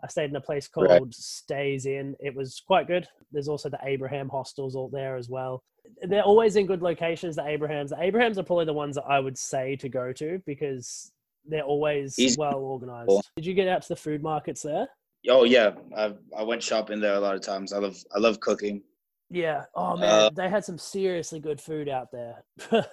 I 0.03 0.09
stayed 0.09 0.31
in 0.31 0.37
a 0.37 0.41
place 0.41 0.69
Right. 0.77 0.91
called 0.91 1.15
Stays 1.15 1.87
Inn. 1.87 2.17
It 2.21 2.35
was 2.35 2.63
quite 2.67 2.89
good. 2.89 3.07
There's 3.33 3.49
also 3.49 3.69
the 3.69 3.79
Abraham 3.85 4.29
hostels 4.29 4.75
all 4.75 4.89
there 4.89 5.17
as 5.17 5.29
well. 5.29 5.63
They're 6.03 6.23
always 6.23 6.57
in 6.57 6.67
good 6.67 6.83
locations, 6.83 7.37
the 7.37 7.47
Abrahams. 7.47 7.91
The 7.91 8.01
Abrahams 8.01 8.39
are 8.39 8.43
probably 8.43 8.65
the 8.67 8.73
ones 8.73 8.95
that 8.97 9.05
I 9.05 9.19
would 9.21 9.39
say 9.39 9.77
to 9.77 9.89
go 9.89 10.13
to 10.15 10.41
because 10.47 11.13
they're 11.47 11.63
always 11.63 12.19
Easy. 12.19 12.37
well 12.39 12.57
organized. 12.57 13.31
Did 13.37 13.47
you 13.47 13.55
get 13.55 13.69
out 13.69 13.83
to 13.83 13.89
the 13.89 13.97
food 13.97 14.23
markets 14.23 14.63
there? 14.63 14.89
oh 15.31 15.45
yeah 15.45 15.71
i 15.97 16.13
i 16.37 16.43
went 16.43 16.63
shopping 16.63 17.01
there 17.01 17.15
a 17.15 17.19
lot 17.19 17.35
of 17.35 17.41
times 17.41 17.73
i 17.73 17.79
love 17.79 17.97
i 18.15 18.19
love 18.19 18.39
cooking 18.41 18.83
Yeah. 19.31 19.65
Oh 19.75 19.97
man, 19.97 20.11
Uh, 20.11 20.31
they 20.37 20.51
had 20.51 20.67
some 20.67 20.77
seriously 20.77 21.41
good 21.41 21.59
food 21.59 21.89
out 21.89 22.09
there. 22.13 22.45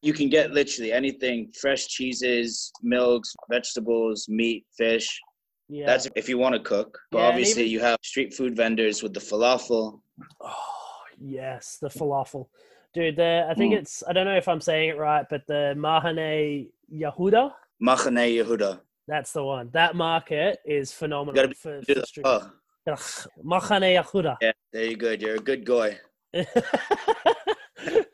you 0.00 0.14
can 0.14 0.30
get 0.30 0.52
literally 0.52 0.92
anything 0.92 1.52
fresh 1.60 1.86
cheeses 1.88 2.72
milks 2.82 3.34
vegetables 3.50 4.26
meat 4.30 4.64
fish 4.78 5.20
yeah. 5.68 5.84
that's 5.84 6.08
if 6.16 6.26
you 6.26 6.38
want 6.38 6.54
to 6.54 6.60
cook 6.62 6.98
but 7.10 7.18
Yeah, 7.18 7.28
obviously 7.28 7.62
even- 7.64 7.72
you 7.74 7.80
have 7.80 7.98
street 8.02 8.32
food 8.32 8.56
vendors 8.56 9.02
with 9.02 9.12
the 9.12 9.20
falafel 9.20 10.00
Oh, 10.40 10.77
Yes, 11.20 11.78
the 11.80 11.88
falafel. 11.88 12.46
Dude, 12.94 13.16
the 13.16 13.46
I 13.50 13.54
think 13.54 13.74
Mm. 13.74 13.78
it's 13.78 14.02
I 14.08 14.12
don't 14.12 14.26
know 14.26 14.36
if 14.36 14.48
I'm 14.48 14.60
saying 14.60 14.90
it 14.90 14.98
right, 14.98 15.26
but 15.28 15.46
the 15.46 15.74
Mahane 15.76 16.70
Yehuda, 16.92 17.52
Machane 17.82 18.36
Yehuda. 18.44 18.80
that's 19.06 19.32
the 19.32 19.44
one. 19.44 19.70
That 19.72 19.94
market 19.94 20.58
is 20.64 20.92
phenomenal 20.92 21.34
gotta 21.34 21.48
be- 21.48 21.54
for, 21.54 21.82
for 21.82 21.94
the- 21.94 22.06
street. 22.06 22.26
Oh, 22.26 22.50
Mahane 23.44 24.00
Yehuda. 24.02 24.36
yeah, 24.40 24.52
there 24.72 24.84
you 24.86 24.96
go. 24.96 25.10
You're 25.12 25.36
a 25.36 25.38
good 25.40 25.64
guy. 25.66 25.98
oh, 26.34 28.04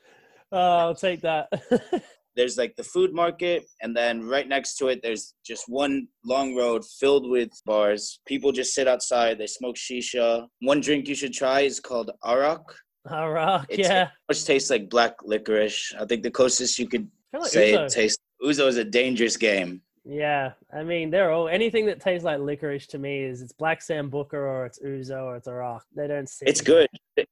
I'll 0.53 0.95
take 0.95 1.21
that. 1.23 1.49
There's 2.37 2.59
like 2.59 2.75
the 2.75 2.83
food 2.83 3.15
market, 3.15 3.63
and 3.81 3.97
then 3.97 4.27
right 4.27 4.49
next 4.49 4.75
to 4.79 4.89
it, 4.89 5.03
there's 5.05 5.35
just 5.47 5.69
one 5.69 6.09
long 6.25 6.57
road 6.57 6.85
filled 6.85 7.31
with 7.31 7.51
bars. 7.65 8.19
People 8.27 8.51
just 8.51 8.75
sit 8.75 8.89
outside. 8.89 9.39
They 9.39 9.47
smoke 9.47 9.77
shisha. 9.77 10.49
One 10.61 10.81
drink 10.81 11.07
you 11.07 11.15
should 11.15 11.33
try 11.33 11.61
is 11.61 11.79
called 11.79 12.11
arak, 12.25 12.75
All 13.11 13.31
right, 13.31 13.65
It's- 13.69 13.89
yeah. 13.89 14.09
which 14.27 14.45
tastes 14.45 14.71
like 14.71 14.89
black 14.89 15.23
licorice. 15.23 15.95
I 15.99 16.07
think 16.07 16.23
the 16.23 16.31
closest 16.31 16.79
you 16.79 16.89
could 16.89 17.09
like 17.33 17.51
say 17.51 17.73
Ouzo. 17.73 17.87
it 17.87 17.93
tastes. 17.93 18.19
Ouzo 18.43 18.67
is 18.69 18.77
a 18.77 18.85
dangerous 18.85 19.37
game. 19.37 19.83
Yeah, 20.07 20.53
I 20.73 20.83
mean, 20.85 21.11
they're 21.11 21.31
all 21.33 21.49
anything 21.49 21.87
that 21.87 22.01
tastes 22.01 22.25
like 22.25 22.39
licorice 22.41 22.87
to 22.89 22.99
me 22.99 23.23
is 23.25 23.41
it's 23.41 23.53
black 23.53 23.81
sambuca 23.81 24.35
or 24.35 24.67
it's 24.67 24.79
Ouzo 24.81 25.23
or 25.25 25.37
it's 25.37 25.49
arak. 25.49 25.83
They 25.97 26.07
don't 26.07 26.29
see. 26.29 26.45
It's 26.47 26.61
good. 26.61 26.89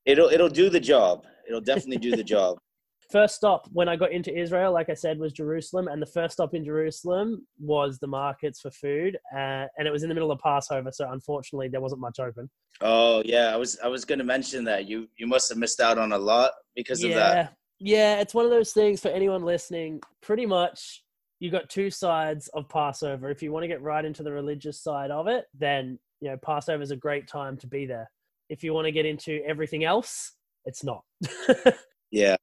It'll 0.06 0.28
it'll 0.28 0.48
do 0.48 0.70
the 0.70 0.80
job. 0.80 1.26
It'll 1.46 1.60
definitely 1.60 1.98
do 1.98 2.16
the 2.16 2.24
job. 2.24 2.58
First 3.12 3.34
stop 3.34 3.68
when 3.72 3.90
I 3.90 3.96
got 3.96 4.10
into 4.10 4.34
Israel, 4.34 4.72
like 4.72 4.88
I 4.88 4.94
said, 4.94 5.18
was 5.18 5.34
Jerusalem, 5.34 5.86
and 5.86 6.00
the 6.00 6.06
first 6.06 6.32
stop 6.32 6.54
in 6.54 6.64
Jerusalem 6.64 7.46
was 7.60 7.98
the 7.98 8.06
markets 8.06 8.62
for 8.62 8.70
food, 8.70 9.18
uh, 9.34 9.66
and 9.76 9.86
it 9.86 9.92
was 9.92 10.02
in 10.02 10.08
the 10.08 10.14
middle 10.14 10.30
of 10.30 10.38
Passover, 10.38 10.90
so 10.90 11.10
unfortunately 11.10 11.68
there 11.68 11.82
wasn't 11.82 12.00
much 12.00 12.18
open. 12.18 12.48
Oh 12.80 13.22
yeah, 13.26 13.52
I 13.52 13.56
was 13.56 13.78
I 13.84 13.88
was 13.88 14.06
gonna 14.06 14.24
mention 14.24 14.64
that 14.64 14.88
you 14.88 15.08
you 15.18 15.26
must 15.26 15.50
have 15.50 15.58
missed 15.58 15.78
out 15.78 15.98
on 15.98 16.12
a 16.12 16.18
lot 16.18 16.52
because 16.74 17.04
of 17.04 17.10
that. 17.12 17.54
Yeah, 17.80 18.20
it's 18.20 18.32
one 18.32 18.46
of 18.46 18.50
those 18.50 18.72
things 18.72 19.02
for 19.02 19.08
anyone 19.08 19.42
listening. 19.42 20.00
Pretty 20.22 20.46
much, 20.46 21.04
you 21.38 21.50
got 21.50 21.68
two 21.68 21.90
sides 21.90 22.48
of 22.54 22.66
Passover. 22.70 23.28
If 23.28 23.42
you 23.42 23.52
want 23.52 23.64
to 23.64 23.68
get 23.68 23.82
right 23.82 24.06
into 24.06 24.22
the 24.22 24.32
religious 24.32 24.80
side 24.80 25.10
of 25.10 25.28
it, 25.28 25.44
then 25.52 25.98
you 26.22 26.30
know 26.30 26.38
Passover 26.38 26.82
is 26.82 26.92
a 26.92 26.96
great 26.96 27.28
time 27.28 27.58
to 27.58 27.66
be 27.66 27.84
there. 27.84 28.10
If 28.48 28.64
you 28.64 28.72
want 28.72 28.86
to 28.86 28.92
get 28.92 29.04
into 29.04 29.42
everything 29.44 29.84
else, 29.84 30.32
it's 30.64 30.82
not. 30.82 31.02
Yeah. 32.12 32.36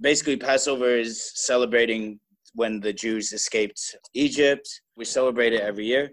Basically, 0.00 0.36
Passover 0.36 0.90
is 0.90 1.32
celebrating 1.34 2.20
when 2.54 2.80
the 2.80 2.92
Jews 2.92 3.32
escaped 3.32 3.96
Egypt. 4.14 4.68
We 4.96 5.04
celebrate 5.04 5.52
it 5.52 5.62
every 5.62 5.86
year. 5.86 6.12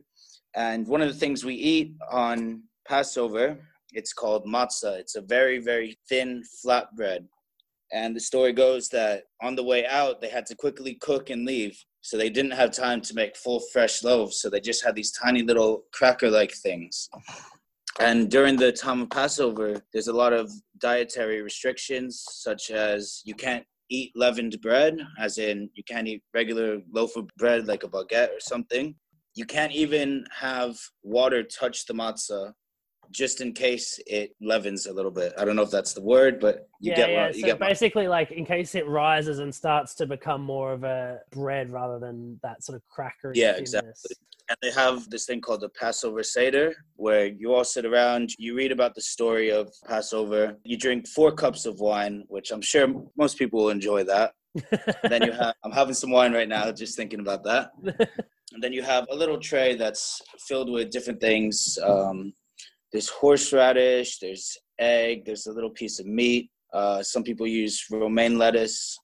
And 0.55 0.87
one 0.87 1.01
of 1.01 1.07
the 1.07 1.19
things 1.19 1.43
we 1.43 1.55
eat 1.55 1.93
on 2.11 2.63
Passover, 2.87 3.57
it's 3.91 4.13
called 4.13 4.45
matzah. 4.45 4.99
It's 4.99 5.15
a 5.15 5.21
very, 5.21 5.59
very 5.59 5.97
thin 6.07 6.43
flat 6.61 6.95
bread. 6.95 7.25
And 7.91 8.15
the 8.15 8.19
story 8.19 8.53
goes 8.53 8.89
that 8.89 9.23
on 9.41 9.55
the 9.55 9.63
way 9.63 9.85
out, 9.85 10.21
they 10.21 10.29
had 10.29 10.45
to 10.47 10.55
quickly 10.55 10.95
cook 10.95 11.29
and 11.29 11.45
leave. 11.45 11.77
So 12.01 12.17
they 12.17 12.29
didn't 12.29 12.51
have 12.51 12.71
time 12.71 13.01
to 13.01 13.13
make 13.13 13.37
full 13.37 13.61
fresh 13.71 14.03
loaves. 14.03 14.39
So 14.39 14.49
they 14.49 14.59
just 14.59 14.83
had 14.83 14.95
these 14.95 15.11
tiny 15.11 15.43
little 15.43 15.83
cracker 15.93 16.29
like 16.29 16.53
things. 16.53 17.09
And 17.99 18.31
during 18.31 18.55
the 18.55 18.71
time 18.71 19.03
of 19.03 19.09
Passover, 19.09 19.81
there's 19.93 20.07
a 20.07 20.13
lot 20.13 20.33
of 20.33 20.51
dietary 20.79 21.41
restrictions, 21.41 22.25
such 22.27 22.71
as 22.71 23.21
you 23.23 23.35
can't 23.35 23.65
eat 23.93 24.11
leavened 24.15 24.59
bread, 24.61 24.97
as 25.19 25.37
in 25.37 25.69
you 25.75 25.83
can't 25.83 26.07
eat 26.07 26.23
regular 26.33 26.79
loaf 26.91 27.15
of 27.15 27.27
bread 27.37 27.67
like 27.67 27.83
a 27.83 27.87
baguette 27.87 28.29
or 28.29 28.39
something. 28.39 28.95
You 29.35 29.45
can't 29.45 29.71
even 29.71 30.25
have 30.31 30.75
water 31.03 31.43
touch 31.43 31.85
the 31.85 31.93
matzah 31.93 32.53
just 33.11 33.41
in 33.41 33.53
case 33.53 33.99
it 34.07 34.35
leavens 34.41 34.85
a 34.85 34.93
little 34.93 35.11
bit. 35.11 35.33
I 35.37 35.45
don't 35.45 35.55
know 35.55 35.61
if 35.63 35.71
that's 35.71 35.93
the 35.93 36.01
word, 36.01 36.39
but 36.39 36.67
you 36.79 36.91
yeah, 36.91 36.95
get 36.95 37.09
yeah. 37.09 37.27
you 37.27 37.41
so 37.41 37.47
get. 37.47 37.59
basically, 37.59 38.07
like 38.07 38.31
in 38.31 38.45
case 38.45 38.75
it 38.75 38.87
rises 38.87 39.39
and 39.39 39.53
starts 39.53 39.95
to 39.95 40.05
become 40.05 40.41
more 40.41 40.73
of 40.73 40.83
a 40.83 41.19
bread 41.31 41.71
rather 41.71 41.99
than 41.99 42.39
that 42.43 42.63
sort 42.63 42.75
of 42.75 42.81
cracker. 42.87 43.31
Yeah, 43.35 43.55
exactly. 43.55 43.91
and 44.49 44.57
they 44.61 44.71
have 44.71 45.09
this 45.09 45.25
thing 45.25 45.41
called 45.41 45.61
the 45.61 45.69
Passover 45.69 46.23
Seder, 46.23 46.73
where 46.95 47.27
you 47.27 47.53
all 47.53 47.63
sit 47.63 47.85
around, 47.85 48.31
you 48.37 48.55
read 48.55 48.71
about 48.71 48.95
the 48.95 49.01
story 49.01 49.51
of 49.51 49.71
Passover, 49.87 50.57
you 50.63 50.77
drink 50.77 51.07
four 51.07 51.31
cups 51.31 51.65
of 51.65 51.79
wine, 51.79 52.23
which 52.27 52.51
I'm 52.51 52.61
sure 52.61 52.87
most 53.17 53.37
people 53.37 53.63
will 53.63 53.69
enjoy 53.69 54.03
that. 54.05 54.33
Then 55.09 55.23
you 55.23 55.31
have, 55.31 55.55
I'm 55.63 55.71
having 55.71 55.95
some 55.95 56.11
wine 56.11 56.31
right 56.31 56.47
now, 56.47 56.71
just 56.71 56.95
thinking 56.95 57.19
about 57.19 57.43
that. 57.43 57.71
And 58.53 58.61
then 58.61 58.71
you 58.71 58.83
have 58.83 59.07
a 59.09 59.15
little 59.15 59.39
tray 59.39 59.75
that's 59.75 60.21
filled 60.47 60.71
with 60.71 60.91
different 60.91 61.19
things. 61.19 61.77
Um, 61.83 62.33
there's 62.93 63.09
horseradish, 63.09 64.19
there's 64.19 64.55
egg, 64.79 65.25
there's 65.25 65.47
a 65.47 65.51
little 65.51 65.71
piece 65.71 65.99
of 65.99 66.05
meat. 66.05 66.49
Uh, 66.73 67.03
some 67.03 67.23
people 67.23 67.45
use 67.45 67.85
romaine 67.91 68.37
lettuce, 68.37 68.97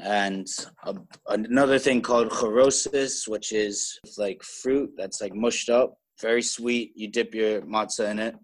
and 0.00 0.46
a, 0.84 0.94
another 1.28 1.78
thing 1.78 2.00
called 2.00 2.30
charoses, 2.30 3.28
which 3.28 3.52
is 3.52 3.98
like 4.16 4.42
fruit 4.42 4.90
that's 4.96 5.20
like 5.20 5.34
mushed 5.34 5.68
up, 5.68 5.94
very 6.20 6.42
sweet. 6.42 6.92
You 6.94 7.08
dip 7.08 7.34
your 7.34 7.62
matzah 7.62 8.10
in 8.10 8.18
it. 8.18 8.36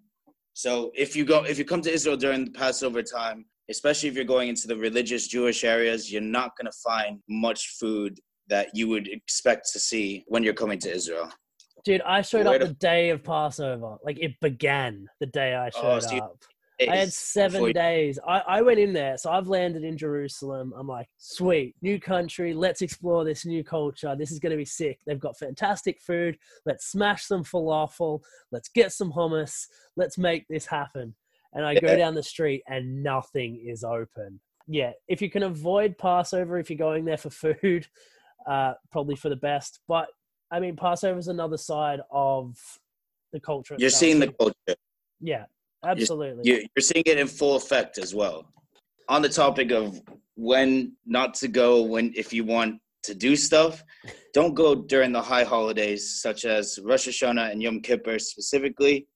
So 0.54 0.90
if 0.94 1.14
you 1.14 1.24
go, 1.24 1.44
if 1.44 1.58
you 1.58 1.64
come 1.64 1.82
to 1.82 1.92
Israel 1.92 2.16
during 2.16 2.44
the 2.44 2.50
Passover 2.50 3.02
time, 3.02 3.46
especially 3.70 4.08
if 4.08 4.16
you're 4.16 4.24
going 4.24 4.48
into 4.48 4.66
the 4.66 4.76
religious 4.76 5.28
Jewish 5.28 5.62
areas, 5.62 6.10
you're 6.10 6.20
not 6.20 6.56
going 6.56 6.66
to 6.66 6.78
find 6.84 7.20
much 7.28 7.76
food 7.78 8.18
that 8.48 8.70
you 8.74 8.88
would 8.88 9.06
expect 9.08 9.68
to 9.72 9.78
see 9.78 10.24
when 10.26 10.42
you're 10.42 10.54
coming 10.54 10.78
to 10.80 10.92
Israel. 10.92 11.30
Dude, 11.88 12.02
I 12.02 12.20
showed 12.20 12.46
up 12.46 12.60
the- 12.60 12.74
day 12.74 13.08
of 13.08 13.24
Passover. 13.24 13.96
Like 14.04 14.18
it 14.18 14.38
began 14.40 15.08
the 15.20 15.26
day 15.26 15.54
I 15.54 15.68
Oh, 15.68 15.80
showed 15.80 16.02
so 16.02 16.14
you- 16.16 16.22
up. 16.22 16.44
I 16.80 16.94
had 16.96 17.12
seven 17.12 17.72
days. 17.72 18.18
I, 18.24 18.38
I 18.46 18.62
went 18.62 18.78
in 18.78 18.92
there. 18.92 19.16
So 19.16 19.32
I've 19.32 19.48
landed 19.48 19.82
in 19.84 19.96
Jerusalem. 19.96 20.72
I'm 20.76 20.86
like, 20.86 21.08
sweet, 21.16 21.74
new 21.82 21.98
country. 21.98 22.52
Let's 22.52 22.82
explore 22.82 23.24
this 23.24 23.44
new 23.46 23.64
culture. 23.64 24.14
This 24.14 24.30
is 24.30 24.38
going 24.38 24.50
to 24.52 24.56
be 24.56 24.64
sick. 24.66 25.00
They've 25.06 25.18
got 25.18 25.36
fantastic 25.38 25.98
food. 26.00 26.38
Let's 26.66 26.86
smash 26.86 27.24
some 27.24 27.42
falafel. 27.42 28.20
Let's 28.52 28.68
get 28.68 28.92
some 28.92 29.10
hummus. 29.10 29.66
Let's 29.96 30.18
make 30.18 30.46
this 30.46 30.66
happen. 30.66 31.14
And 31.54 31.64
I 31.64 31.74
go 31.80 31.96
down 31.96 32.14
the 32.14 32.22
street 32.22 32.62
and 32.68 33.02
nothing 33.02 33.56
is 33.66 33.82
open. 33.82 34.38
Yeah. 34.68 34.92
If 35.08 35.20
you 35.22 35.30
can 35.30 35.44
avoid 35.44 35.96
Passover, 35.98 36.58
if 36.58 36.68
you're 36.70 36.76
going 36.76 37.06
there 37.06 37.16
for 37.16 37.30
food, 37.30 37.88
uh, 38.46 38.74
probably 38.92 39.16
for 39.16 39.30
the 39.30 39.36
best. 39.36 39.80
But 39.88 40.06
I 40.50 40.60
mean, 40.60 40.76
Passover 40.76 41.18
is 41.18 41.28
another 41.28 41.56
side 41.58 42.00
of 42.10 42.56
the 43.32 43.40
culture. 43.40 43.76
You're 43.78 43.86
itself. 43.88 44.00
seeing 44.00 44.20
the 44.20 44.32
culture. 44.32 44.76
yeah, 45.20 45.44
absolutely. 45.84 46.42
You- 46.50 46.66
You're 46.74 46.82
seeing 46.82 47.04
it 47.06 47.18
in 47.18 47.26
full 47.26 47.56
effect 47.56 47.98
as 47.98 48.14
well. 48.14 48.52
On 49.08 49.22
the 49.22 49.28
topic 49.28 49.70
of 49.70 50.00
when 50.36 50.96
not 51.06 51.34
to 51.34 51.48
go, 51.48 51.82
when 51.82 52.12
if 52.16 52.32
you 52.32 52.44
want 52.44 52.80
to 53.04 53.14
do 53.14 53.36
stuff, 53.36 53.82
don't 54.34 54.54
go 54.54 54.74
during 54.74 55.12
the 55.12 55.22
high 55.22 55.44
holidays 55.44 56.20
such 56.20 56.44
as 56.44 56.78
Rosh 56.82 57.08
Hashanah 57.08 57.50
and 57.50 57.62
Yom 57.62 57.80
Kippur 57.80 58.18
specifically. 58.18 59.06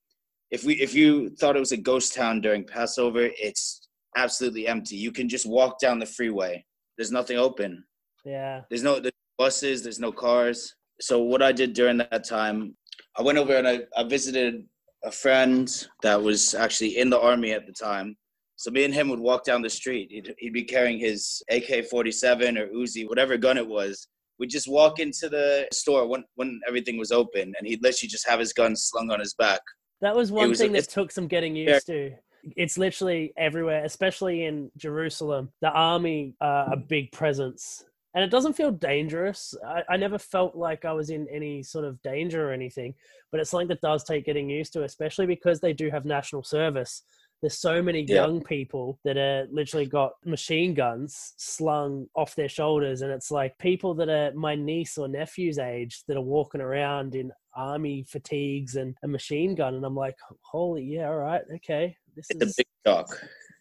If 0.50 0.64
we 0.64 0.74
if 0.74 0.94
you 0.94 1.30
thought 1.36 1.56
it 1.56 1.60
was 1.60 1.72
a 1.72 1.76
ghost 1.76 2.14
town 2.14 2.40
during 2.40 2.64
Passover, 2.64 3.28
it's 3.38 3.88
absolutely 4.16 4.66
empty. 4.66 4.96
You 4.96 5.12
can 5.12 5.28
just 5.28 5.46
walk 5.46 5.78
down 5.80 5.98
the 5.98 6.06
freeway. 6.06 6.64
There's 6.96 7.10
nothing 7.12 7.38
open. 7.38 7.84
yeah. 8.24 8.62
There's 8.70 8.82
no 8.82 8.98
there's 9.00 9.12
buses. 9.38 9.82
There's 9.82 10.00
no 10.00 10.12
cars. 10.12 10.74
So 11.02 11.20
what 11.20 11.42
I 11.42 11.50
did 11.50 11.72
during 11.72 11.98
that 11.98 12.22
time, 12.22 12.76
I 13.18 13.22
went 13.22 13.36
over 13.36 13.56
and 13.56 13.66
I, 13.66 13.80
I 13.96 14.04
visited 14.04 14.64
a 15.04 15.10
friend 15.10 15.68
that 16.04 16.22
was 16.22 16.54
actually 16.54 16.98
in 16.98 17.10
the 17.10 17.20
army 17.20 17.50
at 17.50 17.66
the 17.66 17.72
time. 17.72 18.16
So 18.54 18.70
me 18.70 18.84
and 18.84 18.94
him 18.94 19.08
would 19.08 19.18
walk 19.18 19.44
down 19.44 19.62
the 19.62 19.68
street. 19.68 20.12
He'd, 20.12 20.32
he'd 20.38 20.52
be 20.52 20.62
carrying 20.62 21.00
his 21.00 21.42
AK-47 21.50 22.56
or 22.56 22.68
Uzi, 22.68 23.08
whatever 23.08 23.36
gun 23.36 23.58
it 23.58 23.66
was. 23.66 24.06
We'd 24.38 24.50
just 24.50 24.68
walk 24.68 25.00
into 25.00 25.28
the 25.28 25.66
store 25.72 26.06
when 26.06 26.24
when 26.36 26.60
everything 26.68 26.98
was 26.98 27.12
open, 27.12 27.52
and 27.56 27.66
he'd 27.66 27.82
literally 27.82 28.08
just 28.08 28.28
have 28.28 28.40
his 28.40 28.52
gun 28.52 28.74
slung 28.74 29.10
on 29.10 29.20
his 29.20 29.34
back. 29.34 29.60
That 30.00 30.16
was 30.16 30.32
one 30.32 30.48
was- 30.48 30.58
thing 30.58 30.72
that 30.72 30.88
took 30.88 31.10
some 31.10 31.26
getting 31.26 31.54
used 31.54 31.86
to. 31.86 32.12
It's 32.56 32.76
literally 32.78 33.32
everywhere, 33.36 33.84
especially 33.84 34.44
in 34.46 34.70
Jerusalem. 34.76 35.52
The 35.60 35.70
army 35.70 36.34
are 36.40 36.72
a 36.72 36.76
big 36.76 37.12
presence. 37.12 37.84
And 38.14 38.22
it 38.22 38.30
doesn't 38.30 38.54
feel 38.54 38.70
dangerous. 38.70 39.54
I, 39.66 39.82
I 39.88 39.96
never 39.96 40.18
felt 40.18 40.54
like 40.54 40.84
I 40.84 40.92
was 40.92 41.10
in 41.10 41.26
any 41.30 41.62
sort 41.62 41.84
of 41.84 42.00
danger 42.02 42.48
or 42.48 42.52
anything, 42.52 42.94
but 43.30 43.40
it's 43.40 43.50
something 43.50 43.68
that 43.68 43.80
does 43.80 44.04
take 44.04 44.26
getting 44.26 44.50
used 44.50 44.72
to, 44.74 44.84
especially 44.84 45.26
because 45.26 45.60
they 45.60 45.72
do 45.72 45.90
have 45.90 46.04
national 46.04 46.42
service. 46.42 47.02
There's 47.40 47.58
so 47.58 47.82
many 47.82 48.02
Yeah. 48.02 48.16
young 48.16 48.42
people 48.42 49.00
that 49.04 49.16
are 49.16 49.48
literally 49.50 49.86
got 49.86 50.12
machine 50.24 50.74
guns 50.74 51.32
slung 51.38 52.06
off 52.14 52.36
their 52.36 52.48
shoulders. 52.48 53.02
And 53.02 53.10
it's 53.10 53.30
like 53.30 53.56
people 53.58 53.94
that 53.94 54.08
are 54.08 54.32
my 54.34 54.54
niece 54.54 54.98
or 54.98 55.08
nephew's 55.08 55.58
age 55.58 56.04
that 56.06 56.16
are 56.16 56.20
walking 56.20 56.60
around 56.60 57.14
in 57.14 57.32
army 57.54 58.04
fatigues 58.08 58.76
and 58.76 58.94
a 59.02 59.08
machine 59.08 59.54
gun. 59.54 59.74
And 59.74 59.84
I'm 59.84 59.96
like, 59.96 60.16
holy, 60.42 60.84
yeah, 60.84 61.08
all 61.08 61.16
right, 61.16 61.42
okay. 61.56 61.96
This 62.14 62.26
It's 62.30 62.42
a 62.42 62.54
big 62.58 62.66
shock. 62.86 63.08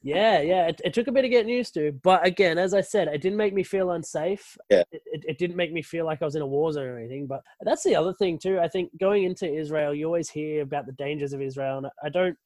Yeah, 0.01 0.41
yeah. 0.41 0.67
It, 0.67 0.81
it 0.85 0.93
took 0.93 1.07
a 1.07 1.11
bit 1.11 1.25
of 1.25 1.31
getting 1.31 1.49
used 1.49 1.73
to, 1.75 1.91
but 2.03 2.25
again, 2.25 2.57
as 2.57 2.73
I 2.73 2.81
said, 2.81 3.07
it 3.07 3.21
didn't 3.21 3.37
make 3.37 3.53
me 3.53 3.63
feel 3.63 3.91
unsafe. 3.91 4.57
Yeah. 4.69 4.83
It, 4.91 5.01
it, 5.05 5.25
it 5.29 5.37
didn't 5.37 5.55
make 5.55 5.71
me 5.71 5.81
feel 5.81 6.05
like 6.05 6.21
I 6.21 6.25
was 6.25 6.35
in 6.35 6.41
a 6.41 6.47
war 6.47 6.71
zone 6.71 6.87
or 6.87 6.97
anything. 6.97 7.27
But 7.27 7.41
that's 7.61 7.83
the 7.83 7.95
other 7.95 8.13
thing 8.13 8.39
too. 8.39 8.59
I 8.59 8.67
think 8.67 8.91
going 8.99 9.23
into 9.23 9.51
Israel, 9.51 9.93
you 9.93 10.05
always 10.05 10.29
hear 10.29 10.63
about 10.63 10.85
the 10.85 10.93
dangers 10.93 11.33
of 11.33 11.41
Israel, 11.41 11.77
and 11.77 11.87
I 12.03 12.09
don't. 12.09 12.37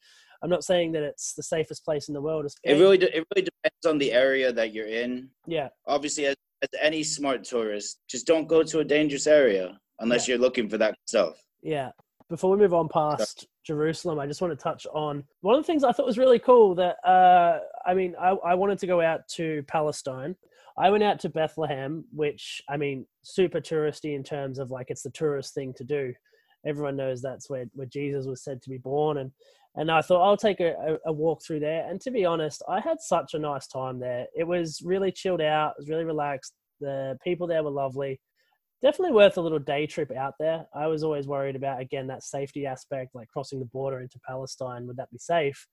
I'm 0.43 0.49
not 0.49 0.65
saying 0.65 0.91
that 0.91 1.01
it's 1.01 1.33
the 1.33 1.41
safest 1.41 1.83
place 1.85 2.07
in 2.07 2.13
the 2.13 2.21
world. 2.21 2.45
It 2.63 2.73
really, 2.73 2.97
de- 2.97 3.17
it 3.17 3.25
really 3.33 3.47
depends 3.47 3.85
on 3.87 3.97
the 3.97 4.11
area 4.11 4.51
that 4.51 4.73
you're 4.73 4.85
in. 4.85 5.29
yeah, 5.47 5.69
Obviously, 5.87 6.25
as, 6.27 6.35
as 6.61 6.69
any 6.79 7.03
smart 7.03 7.43
tourist, 7.45 7.99
just 8.07 8.27
don't 8.27 8.47
go 8.47 8.61
to 8.61 8.79
a 8.79 8.83
dangerous 8.83 9.27
area 9.27 9.79
unless 9.99 10.27
you're 10.27 10.37
looking 10.37 10.69
for 10.69 10.77
that 10.77 10.93
stuff. 11.07 11.41
Yeah. 11.63 11.91
Before 12.27 12.49
we 12.49 12.57
move 12.57 12.73
on 12.73 12.89
past 12.89 13.45
Jerusalem, 13.63 14.19
I 14.19 14.25
just 14.25 14.41
want 14.41 14.51
to 14.51 14.63
touch 14.63 14.87
on 14.93 15.23
one 15.41 15.55
of 15.55 15.61
the 15.61 15.67
things 15.67 15.83
I 15.83 15.91
thought 15.91 16.07
was 16.07 16.17
really 16.17 16.39
cool 16.39 16.73
that, 16.75 16.95
uh, 17.07 17.59
I 17.85 17.93
mean, 17.93 18.15
I, 18.19 18.29
I 18.43 18.55
wanted 18.55 18.79
to 18.79 18.87
go 18.87 18.99
out 18.99 19.27
to 19.35 19.63
Palestine. 19.67 20.35
I 20.77 20.89
went 20.89 21.03
out 21.03 21.19
to 21.19 21.29
Bethlehem, 21.29 22.03
which, 22.11 22.63
I 22.67 22.77
mean, 22.77 23.05
super 23.23 23.61
touristy 23.61 24.15
in 24.15 24.23
terms 24.23 24.57
of 24.57 24.71
like 24.71 24.87
it's 24.89 25.03
the 25.03 25.11
tourist 25.11 25.53
thing 25.53 25.73
to 25.77 25.83
do. 25.83 26.13
Everyone 26.65 26.95
knows 26.95 27.21
that's 27.21 27.47
where, 27.47 27.65
where 27.73 27.85
Jesus 27.85 28.25
was 28.25 28.43
said 28.43 28.59
to 28.63 28.71
be 28.71 28.79
born. 28.79 29.19
And, 29.19 29.31
and 29.75 29.91
I 29.91 30.01
thought 30.01 30.25
I'll 30.25 30.35
take 30.35 30.61
a, 30.61 30.97
a 31.05 31.13
walk 31.13 31.43
through 31.43 31.59
there. 31.59 31.87
And 31.87 32.01
to 32.01 32.09
be 32.09 32.25
honest, 32.25 32.63
I 32.67 32.79
had 32.79 32.99
such 33.01 33.35
a 33.35 33.39
nice 33.39 33.67
time 33.67 33.99
there. 33.99 34.25
It 34.35 34.45
was 34.47 34.81
really 34.83 35.11
chilled 35.11 35.41
out, 35.41 35.73
it 35.77 35.81
was 35.81 35.89
really 35.89 36.05
relaxed. 36.05 36.53
The 36.81 37.17
people 37.23 37.45
there 37.45 37.63
were 37.63 37.69
lovely 37.69 38.19
definitely 38.85 39.15
worth 39.15 39.35
a 39.35 39.41
little 39.41 39.57
day 39.57 39.87
trip 39.87 40.11
out 40.15 40.35
there. 40.39 40.67
I 40.75 40.85
was 40.85 41.03
always 41.03 41.25
worried 41.25 41.55
about 41.55 41.81
again 41.81 42.05
that 42.05 42.23
safety 42.23 42.67
aspect, 42.67 43.15
like 43.15 43.27
crossing 43.29 43.57
the 43.57 43.65
border 43.65 43.99
into 43.99 44.19
Palestine. 44.27 44.85
Would 44.85 44.97
that 44.97 45.09
be 45.09 45.17
safe? 45.17 45.67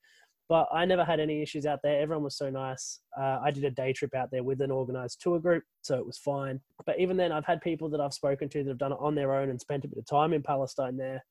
But 0.49 0.67
I 0.73 0.87
never 0.87 1.05
had 1.05 1.21
any 1.21 1.43
issues 1.43 1.67
out 1.67 1.81
there. 1.83 2.01
Everyone 2.01 2.25
was 2.25 2.39
so 2.39 2.49
nice. 2.49 3.01
Uh, 3.19 3.39
I 3.45 3.51
did 3.51 3.65
a 3.65 3.71
day 3.71 3.93
trip 3.93 4.15
out 4.15 4.31
there 4.33 4.43
with 4.43 4.63
an 4.63 4.71
organized 4.71 5.21
tour 5.21 5.39
group, 5.39 5.63
so 5.83 5.99
it 5.99 6.07
was 6.07 6.17
fine. 6.17 6.59
But 6.87 6.99
even 6.99 7.19
then, 7.19 7.33
I've 7.33 7.45
had 7.45 7.61
people 7.61 7.91
that 7.91 8.01
I've 8.01 8.15
spoken 8.15 8.49
to 8.49 8.63
that 8.63 8.71
have 8.71 8.79
done 8.79 8.93
it 8.93 8.99
on 8.99 9.15
their 9.15 9.35
own 9.35 9.51
and 9.51 9.61
spent 9.61 9.85
a 9.85 9.89
bit 9.89 9.99
of 9.99 10.07
time 10.07 10.33
in 10.33 10.43
Palestine 10.43 10.97
there 10.97 11.23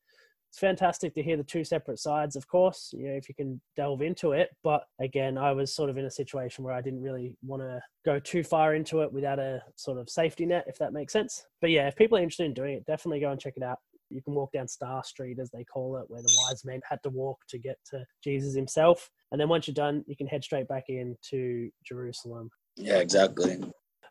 it's 0.51 0.59
fantastic 0.59 1.13
to 1.13 1.23
hear 1.23 1.37
the 1.37 1.45
two 1.45 1.63
separate 1.63 1.97
sides, 1.97 2.35
of 2.35 2.45
course, 2.45 2.93
you 2.93 3.07
know, 3.07 3.13
if 3.13 3.29
you 3.29 3.35
can 3.35 3.61
delve 3.77 4.01
into 4.01 4.33
it. 4.33 4.49
But 4.65 4.83
again, 4.99 5.37
I 5.37 5.53
was 5.53 5.73
sort 5.73 5.89
of 5.89 5.97
in 5.97 6.03
a 6.03 6.11
situation 6.11 6.65
where 6.65 6.73
I 6.73 6.81
didn't 6.81 7.01
really 7.01 7.33
want 7.41 7.61
to 7.61 7.81
go 8.03 8.19
too 8.19 8.43
far 8.43 8.75
into 8.75 8.99
it 8.99 9.13
without 9.13 9.39
a 9.39 9.63
sort 9.77 9.97
of 9.97 10.09
safety 10.09 10.45
net, 10.45 10.65
if 10.67 10.77
that 10.79 10.91
makes 10.91 11.13
sense. 11.13 11.45
But 11.61 11.69
yeah, 11.69 11.87
if 11.87 11.95
people 11.95 12.17
are 12.17 12.21
interested 12.21 12.47
in 12.47 12.53
doing 12.53 12.73
it, 12.73 12.85
definitely 12.85 13.21
go 13.21 13.31
and 13.31 13.39
check 13.39 13.53
it 13.55 13.63
out. 13.63 13.77
You 14.09 14.21
can 14.21 14.33
walk 14.33 14.51
down 14.51 14.67
Star 14.67 15.05
Street, 15.05 15.39
as 15.39 15.49
they 15.51 15.63
call 15.63 15.95
it, 15.95 16.03
where 16.09 16.21
the 16.21 16.37
wise 16.45 16.65
men 16.65 16.81
had 16.83 17.01
to 17.03 17.09
walk 17.09 17.39
to 17.47 17.57
get 17.57 17.77
to 17.91 18.03
Jesus 18.21 18.53
himself. 18.53 19.09
And 19.31 19.39
then 19.39 19.47
once 19.47 19.67
you're 19.67 19.73
done, 19.73 20.03
you 20.05 20.17
can 20.17 20.27
head 20.27 20.43
straight 20.43 20.67
back 20.67 20.89
into 20.89 21.69
Jerusalem. 21.85 22.49
Yeah, 22.75 22.97
exactly. 22.97 23.57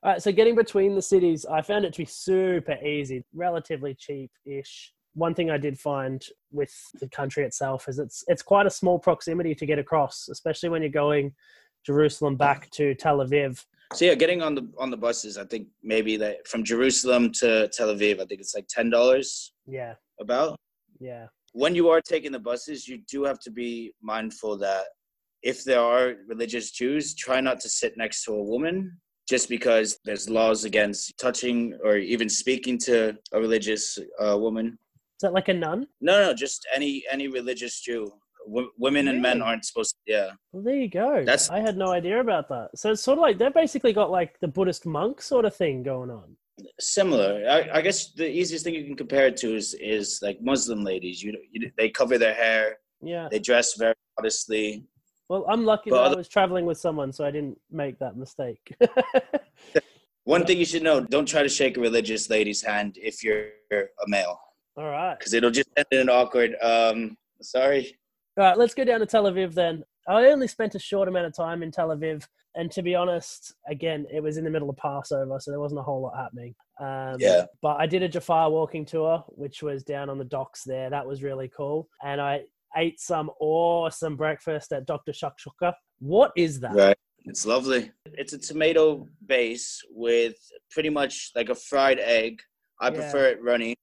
All 0.02 0.12
right, 0.12 0.22
so 0.22 0.32
getting 0.32 0.54
between 0.54 0.94
the 0.94 1.02
cities, 1.02 1.44
I 1.44 1.60
found 1.60 1.84
it 1.84 1.92
to 1.92 1.98
be 1.98 2.06
super 2.06 2.82
easy, 2.82 3.26
relatively 3.34 3.94
cheap 3.94 4.30
ish 4.46 4.94
one 5.20 5.34
thing 5.34 5.50
I 5.50 5.58
did 5.58 5.78
find 5.78 6.24
with 6.50 6.74
the 6.98 7.08
country 7.08 7.44
itself 7.44 7.88
is 7.88 7.98
it's 7.98 8.24
it's 8.26 8.42
quite 8.42 8.66
a 8.66 8.70
small 8.70 8.98
proximity 8.98 9.54
to 9.54 9.66
get 9.66 9.78
across, 9.78 10.28
especially 10.28 10.70
when 10.70 10.80
you're 10.82 10.90
going 10.90 11.32
Jerusalem 11.84 12.36
back 12.36 12.70
to 12.70 12.94
Tel 12.94 13.18
Aviv. 13.18 13.64
So 13.92 14.06
yeah, 14.06 14.14
getting 14.14 14.40
on 14.42 14.54
the 14.54 14.68
on 14.78 14.90
the 14.90 14.96
buses, 14.96 15.36
I 15.36 15.44
think 15.44 15.68
maybe 15.82 16.16
that 16.16 16.48
from 16.48 16.64
Jerusalem 16.64 17.32
to 17.40 17.68
Tel 17.68 17.94
Aviv, 17.94 18.14
I 18.14 18.24
think 18.24 18.40
it's 18.40 18.54
like 18.54 18.66
ten 18.68 18.88
dollars. 18.88 19.52
Yeah. 19.66 19.94
About. 20.20 20.56
Yeah. 20.98 21.26
When 21.52 21.74
you 21.74 21.88
are 21.90 22.00
taking 22.00 22.32
the 22.32 22.38
buses, 22.38 22.88
you 22.88 22.98
do 23.10 23.24
have 23.24 23.40
to 23.40 23.50
be 23.50 23.92
mindful 24.02 24.56
that 24.58 24.84
if 25.42 25.64
there 25.64 25.80
are 25.80 26.14
religious 26.28 26.70
Jews, 26.70 27.14
try 27.14 27.40
not 27.40 27.60
to 27.60 27.68
sit 27.68 27.96
next 27.96 28.24
to 28.24 28.32
a 28.32 28.42
woman 28.42 28.98
just 29.28 29.48
because 29.48 29.98
there's 30.04 30.28
laws 30.28 30.64
against 30.64 31.16
touching 31.18 31.78
or 31.84 31.96
even 31.96 32.28
speaking 32.28 32.76
to 32.76 33.16
a 33.32 33.38
religious 33.40 33.98
uh, 34.18 34.36
woman. 34.36 34.78
Is 35.20 35.22
that 35.22 35.34
like 35.34 35.48
a 35.48 35.52
nun? 35.52 35.86
No, 36.00 36.18
no, 36.28 36.32
just 36.32 36.66
any 36.74 37.04
any 37.10 37.28
religious 37.28 37.78
Jew. 37.82 38.10
W- 38.46 38.70
women 38.78 39.06
and 39.08 39.20
men 39.20 39.42
aren't 39.42 39.66
supposed. 39.66 39.94
To, 40.06 40.12
yeah, 40.14 40.30
Well, 40.50 40.62
there 40.62 40.76
you 40.76 40.88
go. 40.88 41.16
That's- 41.26 41.50
I 41.50 41.60
had 41.60 41.76
no 41.76 41.88
idea 41.92 42.20
about 42.20 42.48
that. 42.48 42.70
So 42.74 42.92
it's 42.92 43.02
sort 43.02 43.18
of 43.18 43.22
like 43.22 43.36
they've 43.36 43.52
basically 43.52 43.92
got 43.92 44.10
like 44.10 44.40
the 44.40 44.48
Buddhist 44.48 44.86
monk 44.86 45.20
sort 45.20 45.44
of 45.44 45.54
thing 45.54 45.82
going 45.82 46.08
on. 46.10 46.38
similar. 46.78 47.44
I, 47.46 47.68
I 47.78 47.80
guess 47.82 48.12
the 48.14 48.26
easiest 48.30 48.64
thing 48.64 48.72
you 48.74 48.84
can 48.86 48.96
compare 48.96 49.26
it 49.26 49.36
to 49.42 49.54
is 49.54 49.74
is 49.74 50.20
like 50.22 50.38
Muslim 50.40 50.82
ladies. 50.84 51.22
You, 51.22 51.36
you 51.52 51.70
they 51.76 51.90
cover 51.90 52.16
their 52.16 52.32
hair, 52.32 52.78
Yeah. 53.02 53.28
they 53.30 53.40
dress 53.40 53.74
very 53.76 53.94
modestly. 54.18 54.86
Well, 55.28 55.44
I'm 55.52 55.66
lucky 55.66 55.90
But 55.90 56.02
that 56.08 56.14
I 56.14 56.16
was 56.16 56.28
traveling 56.28 56.64
with 56.64 56.78
someone, 56.78 57.12
so 57.12 57.26
I 57.26 57.30
didn't 57.30 57.58
make 57.70 57.98
that 57.98 58.16
mistake. 58.16 58.64
One 60.24 60.44
thing 60.46 60.56
you 60.58 60.64
should 60.64 60.82
know: 60.82 60.96
don't 61.14 61.28
try 61.28 61.42
to 61.42 61.48
shake 61.58 61.76
a 61.76 61.80
religious 61.80 62.30
lady's 62.30 62.62
hand 62.62 62.96
if 62.96 63.22
you're 63.22 63.48
a 63.70 64.06
male, 64.08 64.40
All 64.80 64.88
right. 64.90 65.18
because 65.18 65.34
it'll 65.34 65.50
just 65.50 65.68
end 65.76 65.86
in 65.92 66.00
an 66.00 66.08
awkward. 66.08 66.56
Um, 66.62 67.16
sorry. 67.42 67.98
All 68.38 68.44
right, 68.44 68.56
let's 68.56 68.72
go 68.72 68.84
down 68.84 69.00
to 69.00 69.06
Tel 69.06 69.24
Aviv 69.24 69.52
then. 69.52 69.82
I 70.08 70.26
only 70.26 70.48
spent 70.48 70.74
a 70.74 70.78
short 70.78 71.06
amount 71.08 71.26
of 71.26 71.34
time 71.34 71.62
in 71.62 71.70
Tel 71.70 71.88
Aviv, 71.88 72.26
and 72.54 72.70
to 72.72 72.80
be 72.82 72.94
honest, 72.94 73.54
again, 73.68 74.06
it 74.10 74.22
was 74.22 74.38
in 74.38 74.44
the 74.44 74.50
middle 74.50 74.70
of 74.70 74.76
Passover, 74.78 75.38
so 75.38 75.50
there 75.50 75.60
wasn't 75.60 75.80
a 75.80 75.82
whole 75.82 76.00
lot 76.00 76.16
happening. 76.16 76.54
Um, 76.80 77.16
Yeah. 77.18 77.44
But 77.60 77.76
I 77.78 77.86
did 77.86 78.02
a 78.02 78.08
Jaffa 78.08 78.48
walking 78.48 78.86
tour, 78.86 79.22
which 79.28 79.62
was 79.62 79.84
down 79.84 80.08
on 80.08 80.16
the 80.16 80.24
docks 80.24 80.64
there. 80.64 80.88
That 80.88 81.06
was 81.06 81.22
really 81.22 81.50
cool, 81.54 81.88
and 82.02 82.18
I 82.20 82.44
ate 82.76 83.00
some 83.00 83.30
awesome 83.40 84.16
breakfast 84.16 84.72
at 84.72 84.86
Dr. 84.86 85.12
Shakshuka. 85.12 85.74
What 85.98 86.32
is 86.36 86.58
that? 86.60 86.72
Right. 86.74 86.96
It's 87.26 87.44
lovely. 87.44 87.90
It's 88.06 88.32
a 88.32 88.38
tomato 88.38 89.06
base 89.26 89.82
with 89.90 90.36
pretty 90.70 90.88
much 90.88 91.32
like 91.36 91.50
a 91.50 91.54
fried 91.54 91.98
egg. 91.98 92.40
I 92.80 92.86
Yeah. 92.88 92.94
prefer 92.94 93.26
it 93.26 93.42
runny. 93.42 93.76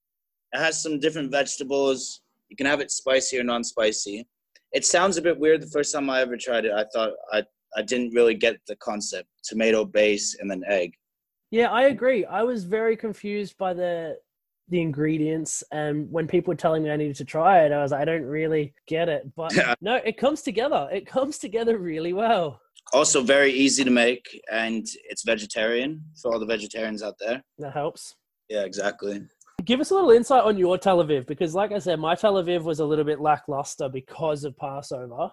It 0.54 0.60
has 0.60 0.82
some 0.82 1.00
different 1.00 1.32
vegetables. 1.32 2.22
You 2.50 2.56
can 2.56 2.66
have 2.66 2.80
it 2.80 2.92
spicy 2.92 3.40
or 3.40 3.44
non-spicy. 3.44 4.28
It 4.74 4.86
sounds 4.86 5.18
a 5.18 5.22
bit 5.22 5.40
weird 5.40 5.62
the 5.62 5.68
first 5.68 5.94
time 5.94 6.10
I 6.10 6.22
ever 6.22 6.38
tried 6.38 6.66
it. 6.66 6.72
I 6.72 6.86
thought 6.94 7.12
I 7.32 7.44
I 7.76 7.82
didn't 7.82 8.14
really 8.14 8.34
get 8.34 8.58
the 8.68 8.76
concept. 8.78 9.28
Tomato 9.44 9.86
base 9.86 10.38
and 10.40 10.50
then 10.50 10.64
egg. 10.68 10.94
Yeah, 11.52 11.70
I 11.70 11.84
agree. 11.84 12.26
I 12.26 12.44
was 12.44 12.64
very 12.64 12.96
confused 12.98 13.58
by 13.58 13.74
the 13.74 14.18
the 14.70 14.82
ingredients 14.82 15.64
and 15.72 16.12
when 16.12 16.28
people 16.28 16.52
were 16.52 16.56
telling 16.56 16.84
me 16.84 16.92
I 16.92 16.98
needed 16.98 17.16
to 17.18 17.26
try 17.26 17.64
it, 17.64 17.72
I 17.72 17.82
was 17.82 17.92
like, 17.92 18.02
I 18.02 18.06
don't 18.06 18.26
really 18.26 18.74
get 18.86 19.08
it. 19.08 19.34
But 19.34 19.54
no, 19.82 19.96
it 19.96 20.18
comes 20.18 20.42
together. 20.42 20.90
It 20.92 21.08
comes 21.08 21.38
together 21.38 21.78
really 21.78 22.12
well. 22.12 22.60
Also 22.92 23.22
very 23.22 23.52
easy 23.52 23.86
to 23.86 23.92
make 23.92 24.26
and 24.52 24.86
it's 25.10 25.24
vegetarian 25.24 26.04
for 26.22 26.34
all 26.34 26.40
the 26.40 26.46
vegetarians 26.46 27.02
out 27.02 27.16
there. 27.20 27.42
That 27.60 27.74
helps. 27.74 28.16
Yeah, 28.50 28.64
exactly. 28.64 29.22
Give 29.68 29.82
us 29.82 29.92
a 29.92 29.96
little 29.96 30.12
insight 30.12 30.46
on 30.46 30.58
your 30.58 30.78
Tel 30.78 31.04
Aviv 31.04 31.28
because, 31.28 31.54
like 31.54 31.74
I 31.74 31.80
said, 31.80 32.00
my 32.00 32.16
Tel 32.16 32.36
Aviv 32.36 32.64
was 32.64 32.80
a 32.80 32.86
little 32.86 33.04
bit 33.04 33.20
lackluster 33.20 33.90
because 33.90 34.46
of 34.46 34.56
Passover. 34.56 35.30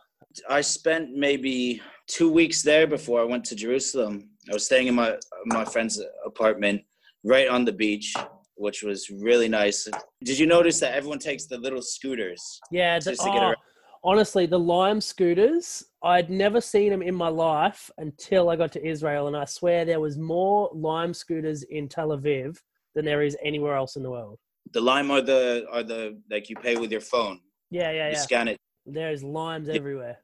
I 0.51 0.61
spent 0.61 1.15
maybe 1.15 1.81
two 2.09 2.33
weeks 2.33 2.61
there 2.61 2.89
before 2.89 3.21
I 3.21 3.25
went 3.25 3.45
to 3.45 3.55
Jerusalem. 3.55 4.31
I 4.51 4.55
was 4.55 4.67
staying 4.67 4.89
in 4.89 4.97
my 4.97 5.17
my 5.47 5.65
friend's 5.65 6.03
apartment 6.27 6.83
right 7.23 7.47
on 7.47 7.65
the 7.65 7.71
beach, 7.71 8.13
which 8.57 8.83
was 8.83 9.09
really 9.09 9.47
nice. 9.47 9.89
Did 10.25 10.37
you 10.37 10.47
notice 10.47 10.81
that 10.81 10.95
everyone 10.95 11.21
takes 11.21 11.47
the 11.47 11.57
little 11.57 11.81
scooters? 11.81 12.59
Yeah, 12.73 12.99
the, 12.99 13.13
Just 13.13 13.23
to 13.23 13.31
oh, 13.31 13.55
honestly, 14.03 14.47
the 14.47 14.59
Lime 14.59 15.01
scooters, 15.01 15.85
I'd 16.03 16.29
never 16.29 16.61
seen 16.61 16.91
them 16.91 17.03
in 17.03 17.15
my 17.15 17.29
life 17.29 17.89
until 17.99 18.51
I 18.51 18.57
got 18.57 18.73
to 18.73 18.85
Israel, 18.85 19.29
and 19.29 19.37
I 19.37 19.45
swear 19.45 19.85
there 19.85 20.01
was 20.01 20.19
more 20.19 20.71
Lime 20.75 21.15
scooters 21.15 21.63
in 21.63 21.89
Tel 21.89 22.09
Aviv 22.09 22.59
than 22.95 23.05
there 23.05 23.23
is 23.23 23.37
anywhere 23.43 23.75
else 23.75 23.97
in 23.97 24.03
the 24.03 24.11
world. 24.11 24.39
The 24.73 24.81
lime 24.81 25.11
are 25.11 25.21
the 25.21 25.67
are 25.71 25.83
the 25.83 26.19
like 26.31 26.49
you 26.49 26.57
pay 26.57 26.77
with 26.77 26.91
your 26.91 27.01
phone. 27.01 27.41
Yeah, 27.71 27.91
yeah, 27.91 28.07
You 28.09 28.13
yeah. 28.15 28.19
scan 28.21 28.49
it. 28.49 28.57
There's 28.87 29.23
limes 29.23 29.69
everywhere. 29.69 30.19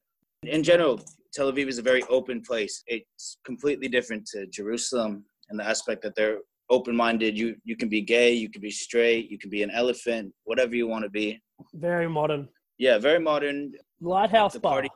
In 0.45 0.63
general, 0.63 1.01
Tel 1.33 1.53
Aviv 1.53 1.67
is 1.69 1.79
a 1.79 1.83
very 1.83 2.03
open 2.05 2.41
place. 2.41 2.83
It's 2.87 3.39
completely 3.45 3.89
different 3.89 4.27
to 4.33 4.47
Jerusalem 4.47 5.25
in 5.51 5.57
the 5.57 5.65
aspect 5.67 6.03
that 6.03 6.15
they're 6.15 6.39
open-minded. 6.71 7.37
You 7.37 7.57
you 7.65 7.77
can 7.77 7.89
be 7.89 8.01
gay, 8.01 8.33
you 8.33 8.49
can 8.49 8.63
be 8.63 8.71
straight, 8.71 9.31
you 9.31 9.39
can 9.39 9.51
be 9.51 9.63
an 9.63 9.71
elephant, 9.71 10.33
whatever 10.45 10.75
you 10.75 10.87
want 10.87 11.05
to 11.05 11.11
be. 11.11 11.41
Very 11.75 12.09
modern. 12.09 12.49
Yeah, 12.79 12.99
very 12.99 13.19
modern. 13.19 13.73
Lighthouse 14.01 14.57
Bar. 14.57 14.73
party- 14.73 14.89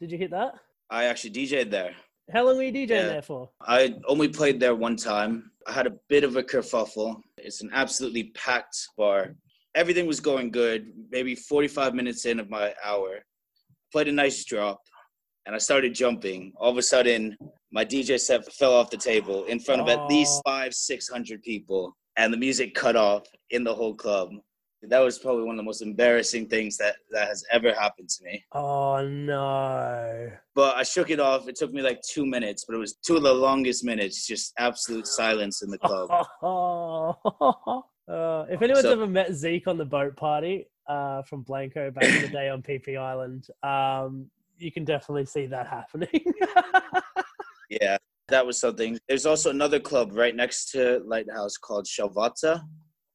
Did 0.00 0.10
you 0.12 0.18
hit 0.18 0.30
that? 0.32 0.54
I 0.90 1.04
actually 1.04 1.30
DJ'd 1.30 1.70
there. 1.70 1.94
How 2.32 2.44
long 2.44 2.56
were 2.56 2.62
you 2.64 2.72
DJing 2.72 2.88
Yeah. 2.90 3.06
there 3.08 3.22
for? 3.22 3.50
I 3.62 3.94
only 4.06 4.28
played 4.28 4.60
there 4.60 4.74
one 4.74 4.96
time. 4.96 5.49
I 5.66 5.72
had 5.72 5.86
a 5.86 5.96
bit 6.08 6.24
of 6.24 6.36
a 6.36 6.42
kerfuffle. 6.42 7.20
It's 7.38 7.62
an 7.62 7.70
absolutely 7.72 8.24
packed 8.34 8.88
bar. 8.96 9.34
Everything 9.74 10.06
was 10.06 10.20
going 10.20 10.50
good. 10.50 10.92
Maybe 11.10 11.34
45 11.34 11.94
minutes 11.94 12.24
in 12.24 12.40
of 12.40 12.50
my 12.50 12.74
hour, 12.84 13.20
played 13.92 14.08
a 14.08 14.12
nice 14.12 14.44
drop, 14.44 14.80
and 15.46 15.54
I 15.54 15.58
started 15.58 15.94
jumping. 15.94 16.52
All 16.56 16.70
of 16.70 16.78
a 16.78 16.82
sudden, 16.82 17.36
my 17.72 17.84
DJ 17.84 18.18
set 18.18 18.50
fell 18.52 18.72
off 18.72 18.90
the 18.90 18.96
table 18.96 19.44
in 19.44 19.60
front 19.60 19.80
of 19.80 19.88
at 19.88 20.06
least 20.06 20.42
five, 20.44 20.74
six 20.74 21.08
hundred 21.08 21.42
people, 21.42 21.96
and 22.16 22.32
the 22.32 22.36
music 22.36 22.74
cut 22.74 22.96
off 22.96 23.26
in 23.50 23.62
the 23.62 23.74
whole 23.74 23.94
club. 23.94 24.30
That 24.82 25.00
was 25.00 25.18
probably 25.18 25.42
one 25.44 25.56
of 25.56 25.58
the 25.58 25.62
most 25.64 25.82
embarrassing 25.82 26.48
things 26.48 26.78
that 26.78 26.96
that 27.10 27.28
has 27.28 27.44
ever 27.52 27.74
happened 27.74 28.08
to 28.08 28.24
me. 28.24 28.42
Oh 28.52 29.06
no. 29.06 30.30
But 30.54 30.76
I 30.76 30.82
shook 30.84 31.10
it 31.10 31.20
off. 31.20 31.48
It 31.48 31.56
took 31.56 31.70
me 31.72 31.82
like 31.82 32.00
two 32.02 32.24
minutes, 32.24 32.64
but 32.64 32.74
it 32.74 32.78
was 32.78 32.94
two 32.94 33.16
of 33.16 33.22
the 33.22 33.32
longest 33.32 33.84
minutes. 33.84 34.26
Just 34.26 34.54
absolute 34.58 35.06
silence 35.06 35.62
in 35.62 35.70
the 35.70 35.78
club. 35.78 36.08
Uh, 38.10 38.44
if 38.50 38.60
anyone's 38.60 38.82
So- 38.82 38.90
ever 38.90 39.06
met 39.06 39.32
Zeke 39.34 39.68
on 39.68 39.78
the 39.78 39.84
boat 39.84 40.16
party 40.16 40.66
uh, 40.88 41.22
from 41.22 41.42
Blanco 41.42 41.92
back 41.92 42.02
in 42.02 42.22
the 42.22 42.28
day 42.40 42.48
on 42.48 42.60
PP 42.60 42.98
Island, 42.98 43.46
um, 43.62 44.28
you 44.58 44.72
can 44.72 44.84
definitely 44.84 45.26
see 45.26 45.46
that 45.46 45.68
happening. 45.68 46.08
Yeah, 47.68 47.98
that 48.26 48.44
was 48.44 48.58
something. 48.58 48.98
There's 49.08 49.26
also 49.26 49.50
another 49.50 49.78
club 49.78 50.10
right 50.12 50.34
next 50.34 50.72
to 50.72 51.00
Lighthouse 51.06 51.56
called 51.56 51.86
Shalvata. 51.86 52.62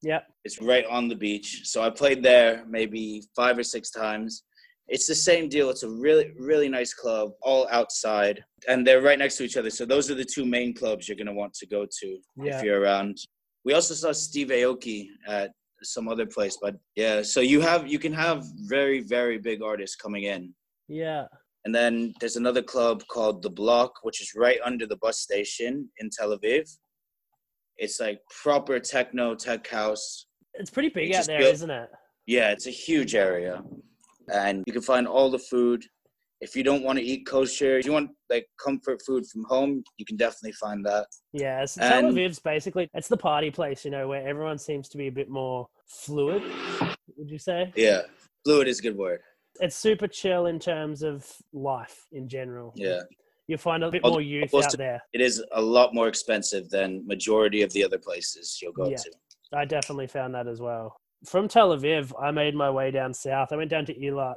Yeah, 0.05 0.21
It's 0.45 0.61
right 0.61 0.85
on 0.85 1.07
the 1.07 1.15
beach. 1.15 1.49
So 1.63 1.81
I 1.81 1.89
played 1.89 2.21
there 2.21 2.63
maybe 2.77 3.23
five 3.35 3.57
or 3.57 3.63
six 3.63 3.89
times. 3.89 4.43
It's 4.87 5.07
the 5.07 5.15
same 5.15 5.49
deal. 5.49 5.71
It's 5.71 5.81
a 5.81 5.89
really, 5.89 6.27
really 6.37 6.69
nice 6.69 6.93
club, 6.93 7.31
all 7.41 7.67
outside, 7.71 8.43
and 8.69 8.85
they're 8.85 9.01
right 9.01 9.17
next 9.17 9.37
to 9.37 9.43
each 9.43 9.57
other. 9.57 9.71
So 9.71 9.83
those 9.83 10.11
are 10.11 10.15
the 10.23 10.29
two 10.35 10.45
main 10.45 10.75
clubs 10.75 11.07
you're 11.07 11.17
going 11.17 11.33
to 11.35 11.41
want 11.41 11.55
to 11.55 11.65
go 11.65 11.87
to 11.99 12.07
yeah. 12.37 12.57
if 12.57 12.63
you're 12.63 12.79
around. 12.81 13.17
We 13.65 13.73
also 13.73 13.95
saw 13.95 14.11
Steve 14.11 14.49
Aoki 14.49 15.07
at 15.27 15.49
some 15.81 16.07
other 16.07 16.27
place, 16.27 16.55
but 16.61 16.75
yeah. 16.95 17.23
So 17.23 17.39
you 17.41 17.59
have 17.61 17.87
you 17.87 17.97
can 17.97 18.13
have 18.13 18.45
very, 18.75 18.99
very 19.01 19.39
big 19.39 19.63
artists 19.63 19.95
coming 19.95 20.23
in, 20.35 20.53
Yeah. 20.87 21.23
and 21.65 21.73
then 21.73 22.13
there's 22.19 22.35
another 22.43 22.61
club 22.61 22.97
called 23.13 23.41
The 23.41 23.49
Block, 23.61 23.91
which 24.03 24.21
is 24.21 24.29
right 24.45 24.59
under 24.63 24.85
the 24.85 24.97
bus 24.97 25.17
station 25.27 25.89
in 25.97 26.11
Tel 26.15 26.37
Aviv. 26.37 26.65
It's 27.77 27.99
like 27.99 28.19
proper 28.43 28.79
techno 28.79 29.35
tech 29.35 29.67
house. 29.67 30.27
It's 30.53 30.69
pretty 30.69 30.89
big 30.89 31.09
It's 31.09 31.19
out 31.19 31.27
there, 31.27 31.39
built- 31.39 31.53
isn't 31.53 31.69
it? 31.69 31.89
Yeah, 32.27 32.51
it's 32.51 32.65
a 32.65 32.71
huge 32.71 33.13
area, 33.13 33.61
and 34.33 34.63
you 34.65 34.73
can 34.73 34.81
find 34.81 35.07
all 35.07 35.29
the 35.29 35.37
food. 35.37 35.83
If 36.41 36.55
you 36.55 36.63
don't 36.63 36.81
want 36.83 36.97
to 36.97 37.05
eat 37.05 37.27
kosher, 37.27 37.79
you 37.79 37.91
want 37.91 38.09
like 38.31 38.47
comfort 38.63 39.01
food 39.05 39.27
from 39.27 39.43
home, 39.43 39.83
you 39.97 40.05
can 40.05 40.17
definitely 40.17 40.53
find 40.53 40.83
that. 40.85 41.05
Yeah, 41.33 41.61
it's, 41.61 41.75
Tel 41.75 42.03
Aviv's 42.03 42.39
basically 42.39 42.89
it's 42.95 43.07
the 43.07 43.17
party 43.17 43.51
place, 43.51 43.85
you 43.85 43.91
know, 43.91 44.07
where 44.07 44.27
everyone 44.27 44.57
seems 44.57 44.89
to 44.89 44.97
be 44.97 45.07
a 45.07 45.11
bit 45.11 45.29
more 45.29 45.67
fluid. 45.87 46.41
Would 47.15 47.29
you 47.29 47.37
say? 47.37 47.71
Yeah, 47.75 48.01
fluid 48.43 48.67
is 48.67 48.79
a 48.79 48.81
good 48.81 48.97
word. 48.97 49.19
It's 49.59 49.75
super 49.75 50.07
chill 50.07 50.47
in 50.47 50.59
terms 50.59 51.03
of 51.03 51.25
life 51.53 52.07
in 52.11 52.27
general. 52.27 52.73
Yeah, 52.75 53.01
you 53.47 53.57
find 53.57 53.83
a 53.83 53.91
bit 53.91 54.03
more 54.03 54.21
youth 54.21 54.53
out 54.53 54.75
there. 54.77 55.01
it 55.13 55.21
is 55.21 55.43
a 55.53 55.61
lot 55.61 55.93
more 55.93 56.07
expensive 56.07 56.69
than 56.69 57.05
majority 57.05 57.61
of 57.61 57.71
the 57.73 57.83
other 57.83 57.97
places 57.97 58.59
you'll 58.61 58.71
go 58.73 58.89
Yeah. 58.89 58.97
to. 58.97 59.11
I 59.53 59.65
definitely 59.65 60.07
found 60.07 60.33
that 60.35 60.47
as 60.47 60.59
well. 60.61 60.97
From 61.25 61.47
Tel 61.47 61.69
Aviv, 61.75 62.11
I 62.21 62.31
made 62.31 62.55
my 62.55 62.69
way 62.69 62.91
down 62.91 63.13
south. 63.13 63.49
I 63.51 63.55
went 63.55 63.69
down 63.69 63.85
to 63.85 63.93
Eilat. 63.93 64.35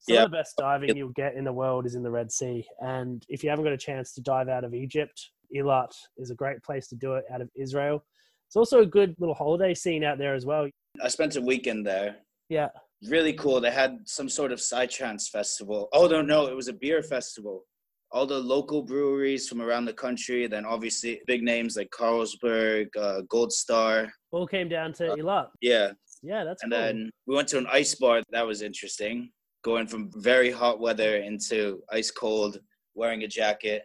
Some 0.00 0.14
Yeah. 0.14 0.24
of 0.24 0.30
the 0.30 0.36
best 0.36 0.56
diving 0.56 0.96
you'll 0.96 1.10
get 1.10 1.34
in 1.34 1.44
the 1.44 1.52
world 1.52 1.84
is 1.86 1.94
in 1.94 2.02
the 2.02 2.10
Red 2.10 2.30
Sea. 2.32 2.66
And 2.80 3.24
if 3.28 3.42
you 3.44 3.50
haven't 3.50 3.64
got 3.64 3.72
a 3.72 3.78
chance 3.78 4.14
to 4.14 4.20
dive 4.20 4.48
out 4.48 4.64
of 4.64 4.74
Egypt, 4.74 5.30
Eilat 5.54 5.92
is 6.16 6.30
a 6.30 6.34
great 6.34 6.62
place 6.62 6.88
to 6.88 6.96
do 6.96 7.14
it 7.14 7.24
out 7.30 7.40
of 7.40 7.50
Israel. 7.56 8.04
It's 8.46 8.56
also 8.56 8.80
a 8.80 8.86
good 8.86 9.14
little 9.18 9.34
holiday 9.34 9.74
scene 9.74 10.04
out 10.04 10.18
there 10.18 10.34
as 10.34 10.46
well. 10.46 10.68
I 11.02 11.08
spent 11.08 11.36
a 11.36 11.40
weekend 11.40 11.86
there. 11.86 12.16
Yeah. 12.48 12.70
Really 13.06 13.34
cool. 13.34 13.60
They 13.60 13.70
had 13.70 14.08
some 14.08 14.28
sort 14.28 14.52
of 14.52 14.58
psytrance 14.58 15.28
festival. 15.28 15.88
Oh 15.92 16.06
no, 16.08 16.22
no, 16.22 16.46
it 16.46 16.56
was 16.56 16.68
a 16.68 16.72
beer 16.72 17.02
festival. 17.02 17.64
All 18.10 18.26
the 18.26 18.38
local 18.38 18.82
breweries 18.82 19.48
from 19.48 19.60
around 19.60 19.84
the 19.84 19.92
country. 19.92 20.46
Then 20.46 20.64
obviously 20.64 21.20
big 21.26 21.42
names 21.42 21.76
like 21.76 21.90
Carlsberg, 21.90 22.86
uh, 22.96 23.22
Gold 23.28 23.52
Star. 23.52 24.10
All 24.30 24.46
came 24.46 24.68
down 24.68 24.92
to 24.94 25.04
Eilat. 25.14 25.48
Yeah, 25.60 25.92
Yeah, 26.22 26.42
that's 26.44 26.62
Uh, 26.62 26.66
and 26.66 26.72
cool. 26.72 26.80
then 26.80 27.10
we 27.26 27.34
went 27.36 27.48
to 27.48 27.58
an 27.58 27.66
ice 27.70 27.94
bar. 27.94 28.22
That 28.30 28.46
was 28.46 28.62
interesting. 28.62 29.30
Going 29.62 29.86
from 29.86 30.10
very 30.16 30.50
hot 30.50 30.80
weather 30.80 31.16
into 31.18 31.82
ice 31.90 32.10
cold, 32.10 32.58
wearing 32.94 33.22
a 33.24 33.28
jacket. 33.28 33.82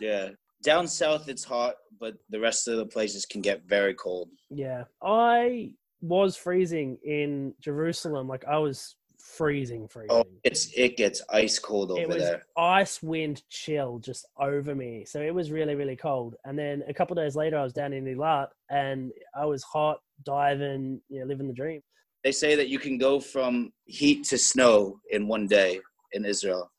Yeah. 0.00 0.30
Down 0.62 0.88
south, 0.88 1.28
it's 1.28 1.44
hot, 1.44 1.74
but 2.00 2.14
the 2.30 2.40
rest 2.40 2.66
of 2.68 2.78
the 2.78 2.86
places 2.86 3.26
can 3.26 3.42
get 3.42 3.62
very 3.66 3.94
cold. 3.94 4.30
Yeah. 4.50 4.84
I 5.02 5.72
was 6.00 6.36
freezing 6.36 6.98
in 7.04 7.54
Jerusalem. 7.60 8.26
Like 8.26 8.44
I 8.46 8.58
was 8.58 8.96
freezing, 9.24 9.88
freezing. 9.88 10.10
Oh, 10.10 10.24
it's 10.44 10.70
it 10.76 10.96
gets 10.96 11.22
ice 11.30 11.58
cold 11.58 11.90
over 11.90 12.00
it 12.00 12.08
was 12.08 12.18
there. 12.22 12.42
ice 12.56 13.02
wind 13.02 13.42
chill 13.48 13.98
just 13.98 14.26
over 14.38 14.74
me 14.74 15.04
so 15.06 15.20
it 15.20 15.34
was 15.34 15.50
really 15.50 15.74
really 15.74 15.96
cold 15.96 16.36
and 16.44 16.58
then 16.58 16.82
a 16.88 16.94
couple 16.94 17.16
days 17.16 17.34
later 17.34 17.56
i 17.58 17.62
was 17.62 17.72
down 17.72 17.92
in 17.94 18.04
Eilat 18.04 18.48
and 18.70 19.10
i 19.34 19.44
was 19.46 19.62
hot 19.62 19.98
diving 20.24 21.00
you 21.08 21.20
know 21.20 21.26
living 21.26 21.48
the 21.48 21.54
dream 21.54 21.80
They 22.22 22.32
say 22.32 22.54
that 22.54 22.68
you 22.68 22.78
can 22.78 22.98
go 22.98 23.18
from 23.18 23.72
heat 23.86 24.24
to 24.24 24.36
snow 24.38 25.00
in 25.10 25.26
one 25.26 25.46
day 25.46 25.80
in 26.12 26.24
Israel. 26.24 26.70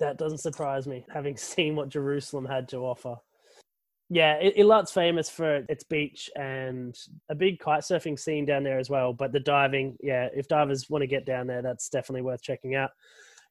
that 0.00 0.18
doesn't 0.18 0.38
surprise 0.38 0.86
me 0.86 1.06
having 1.14 1.36
seen 1.52 1.76
what 1.76 1.88
jerusalem 1.88 2.44
had 2.44 2.68
to 2.70 2.78
offer 2.78 3.14
yeah 4.08 4.40
Eilat's 4.40 4.92
famous 4.92 5.28
for 5.28 5.64
its 5.68 5.82
beach 5.82 6.30
and 6.36 6.96
a 7.28 7.34
big 7.34 7.58
kite 7.58 7.82
surfing 7.82 8.18
scene 8.18 8.44
down 8.44 8.62
there 8.62 8.78
as 8.78 8.88
well 8.88 9.12
but 9.12 9.32
the 9.32 9.40
diving 9.40 9.96
yeah 10.00 10.28
if 10.34 10.46
divers 10.46 10.88
want 10.88 11.02
to 11.02 11.08
get 11.08 11.26
down 11.26 11.46
there 11.46 11.62
that's 11.62 11.88
definitely 11.88 12.22
worth 12.22 12.42
checking 12.42 12.74
out. 12.74 12.90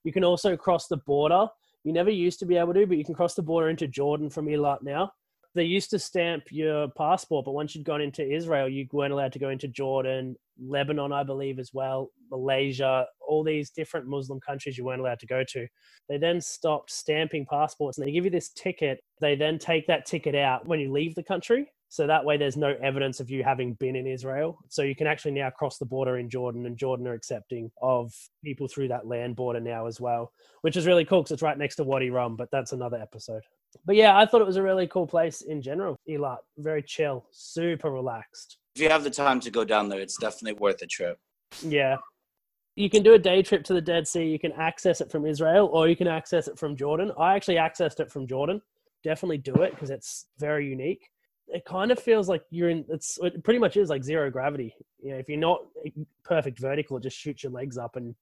You 0.04 0.14
can 0.14 0.24
also 0.24 0.56
cross 0.56 0.88
the 0.88 0.98
border. 0.98 1.48
You 1.84 1.92
never 1.92 2.12
used 2.12 2.40
to 2.40 2.46
be 2.46 2.58
able 2.58 2.74
to 2.74 2.88
but 2.88 2.98
you 2.98 3.04
can 3.04 3.16
cross 3.16 3.36
the 3.36 3.42
border 3.42 3.70
into 3.70 3.88
jordan 3.88 4.30
from 4.30 4.46
Eilat 4.48 4.82
now 4.82 5.12
they 5.56 5.64
used 5.64 5.90
to 5.92 6.00
stamp 6.00 6.44
your 6.52 6.90
passport, 6.98 7.46
but 7.46 7.54
once 7.54 7.76
you'd 7.76 7.86
gone 7.86 8.02
into 8.02 8.30
Israel, 8.30 8.70
you 8.70 8.88
weren't 8.92 9.14
allowed 9.14 9.32
to 9.34 9.40
go 9.40 9.50
into 9.50 9.70
Jordan, 9.70 10.36
Lebanon, 10.62 11.14
I 11.14 11.24
believe, 11.24 11.60
as 11.60 11.72
well, 11.74 12.12
Malaysia, 12.30 13.08
all 13.26 13.44
these 13.44 13.70
different 13.72 14.08
Muslim 14.08 14.40
countries 14.42 14.78
you 14.78 14.86
weren't 14.86 15.02
allowed 15.02 15.20
to 15.20 15.28
go 15.28 15.44
to. 15.50 15.68
They 16.10 16.18
then 16.18 16.42
stopped 16.42 16.92
stamping 16.92 17.46
passports 17.50 17.98
and 17.98 18.06
they 18.06 18.12
give 18.12 18.26
you 18.26 18.32
this 18.32 18.50
ticket. 18.50 19.00
They 19.22 19.36
then 19.36 19.58
take 19.58 19.88
that 19.88 20.06
ticket 20.06 20.36
out 20.36 20.68
when 20.68 20.80
you 20.80 20.92
leave 20.92 21.16
the 21.16 21.24
country. 21.24 21.72
So 21.88 22.08
that 22.08 22.26
way, 22.26 22.36
there's 22.36 22.58
no 22.58 22.76
evidence 22.84 23.22
of 23.22 23.30
you 23.30 23.44
having 23.44 23.76
been 23.76 23.96
in 23.96 24.08
Israel. 24.08 24.60
So 24.70 24.82
you 24.82 24.96
can 24.96 25.08
actually 25.08 25.32
now 25.32 25.50
cross 25.52 25.78
the 25.78 25.86
border 25.86 26.18
in 26.18 26.30
Jordan, 26.30 26.66
and 26.66 26.78
Jordan 26.78 27.08
are 27.08 27.14
accepting 27.14 27.72
of 27.82 28.12
people 28.44 28.68
through 28.68 28.90
that 28.90 29.08
land 29.08 29.38
border 29.38 29.62
now 29.62 29.88
as 29.88 30.02
well, 30.02 30.34
which 30.62 30.76
is 30.76 30.88
really 30.88 31.06
cool 31.06 31.22
because 31.22 31.32
it's 31.32 31.42
right 31.42 31.58
next 31.58 31.78
to 31.78 31.84
Wadi 31.84 32.10
Rum, 32.10 32.36
but 32.36 32.50
that's 32.52 32.74
another 32.74 32.98
episode. 32.98 33.44
But 33.86 33.96
yeah, 33.96 34.18
I 34.18 34.26
thought 34.26 34.42
it 34.42 34.48
was 34.48 34.58
a 34.58 34.64
really 34.64 34.88
cool 34.88 35.08
place 35.08 35.42
in 35.42 35.62
general. 35.62 35.98
Eilat, 36.10 36.38
very 36.58 36.84
chill, 36.84 37.26
super 37.32 37.92
relaxed. 37.92 38.58
If 38.76 38.82
you 38.82 38.90
have 38.90 39.04
the 39.04 39.10
time 39.10 39.40
to 39.42 39.52
go 39.52 39.64
down 39.64 39.90
there, 39.90 40.00
it's 40.00 40.18
definitely 40.18 40.60
worth 40.60 40.82
a 40.82 40.88
trip. 40.88 41.18
Yeah. 41.62 41.98
You 42.76 42.90
can 42.90 43.04
do 43.04 43.14
a 43.14 43.20
day 43.20 43.42
trip 43.42 43.64
to 43.66 43.74
the 43.74 43.82
Dead 43.82 44.08
Sea. 44.08 44.26
You 44.26 44.40
can 44.40 44.52
access 44.54 45.00
it 45.00 45.10
from 45.10 45.26
Israel 45.26 45.70
or 45.72 45.88
you 45.88 45.96
can 45.96 46.08
access 46.08 46.48
it 46.48 46.60
from 46.60 46.76
Jordan. 46.76 47.12
I 47.18 47.36
actually 47.36 47.56
accessed 47.56 48.00
it 48.02 48.12
from 48.12 48.28
Jordan. 48.28 48.62
Definitely 49.04 49.38
do 49.38 49.56
it 49.56 49.72
because 49.72 49.90
it's 49.90 50.26
very 50.40 50.68
unique. 50.68 51.10
It 51.48 51.64
kind 51.66 51.92
of 51.92 52.00
feels 52.00 52.28
like 52.28 52.44
you're 52.50 52.70
in, 52.70 52.86
it's, 52.90 53.20
it 53.22 53.44
pretty 53.44 53.60
much 53.60 53.78
is 53.78 53.90
like 53.90 54.04
zero 54.04 54.30
gravity. 54.30 54.76
You 55.02 55.12
know, 55.12 55.18
if 55.18 55.30
you're 55.30 55.38
not 55.38 55.62
perfect 56.24 56.60
vertical, 56.60 56.98
it 56.98 57.04
just 57.04 57.18
shoots 57.18 57.44
your 57.44 57.52
legs 57.52 57.78
up. 57.78 57.96
And 57.96 58.16